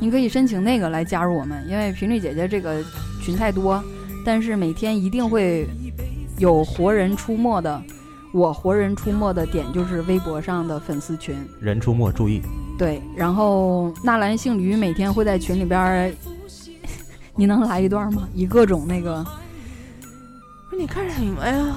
[0.00, 2.82] 你可以申请那个来加入我们，因为频率姐姐这个
[3.20, 3.82] 群太多，
[4.24, 5.66] 但是每天一定会
[6.38, 7.82] 有活人出没的。
[8.32, 12.42] 我活人出没的点就是微博上的粉丝群，人出没注意，
[12.78, 16.14] 对，然后纳兰姓驴每天会在群里边，
[17.34, 18.28] 你能来一段吗？
[18.34, 19.26] 以各种那个，
[20.78, 21.76] 你看什么呀？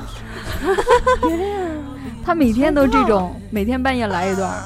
[2.24, 4.62] 他每天都这种，每天半夜来一段儿。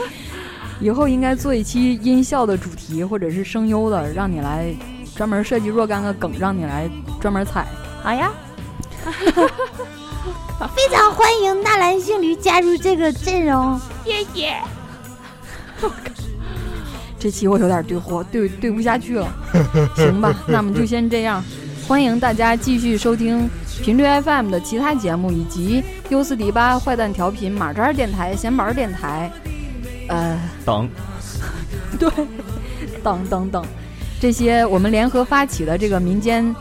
[0.80, 4.74] 以后应该做一期音效的主题，或者是声优的，让你来
[5.14, 6.90] 专门设计若干个梗，让你来
[7.20, 7.66] 专门踩。
[8.02, 8.32] 好呀，
[10.74, 14.56] 非常欢迎纳兰性驴加入这个阵容，谢谢。
[17.22, 19.32] 这期我有点对货对对不下去了，
[19.94, 21.40] 行吧，那么就先这样。
[21.86, 23.48] 欢迎大家继续收听
[23.80, 29.30] 频率 FM 的其他节目，以及优斯迪吧、坏蛋调频、马扎儿电台、闲板儿电台，
[30.08, 30.88] 呃，等
[31.96, 32.10] 对，
[33.04, 33.64] 等等等，
[34.20, 36.52] 这些我们联合发起的这个民间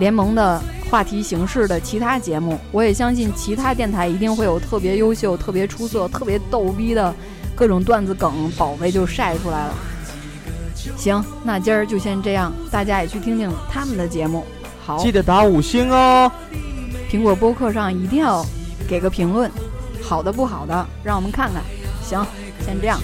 [0.00, 7.14] 联盟的话题形式的其他节目，我也相信其他电台一定会有特别优秀、特别出色、特别逗逼的
[7.54, 9.74] 各种段子梗，宝贝就晒出来了。
[10.96, 14.44] 行，那今儿就先这样，大家也去听听他们的节目。
[14.84, 16.30] 好，记得打五星哦。
[17.10, 18.44] 苹果播客上一定要
[18.88, 19.50] 给个评论，
[20.02, 21.62] 好的不好的，让我们看看。
[22.02, 22.26] 行，
[22.64, 22.98] 先这样。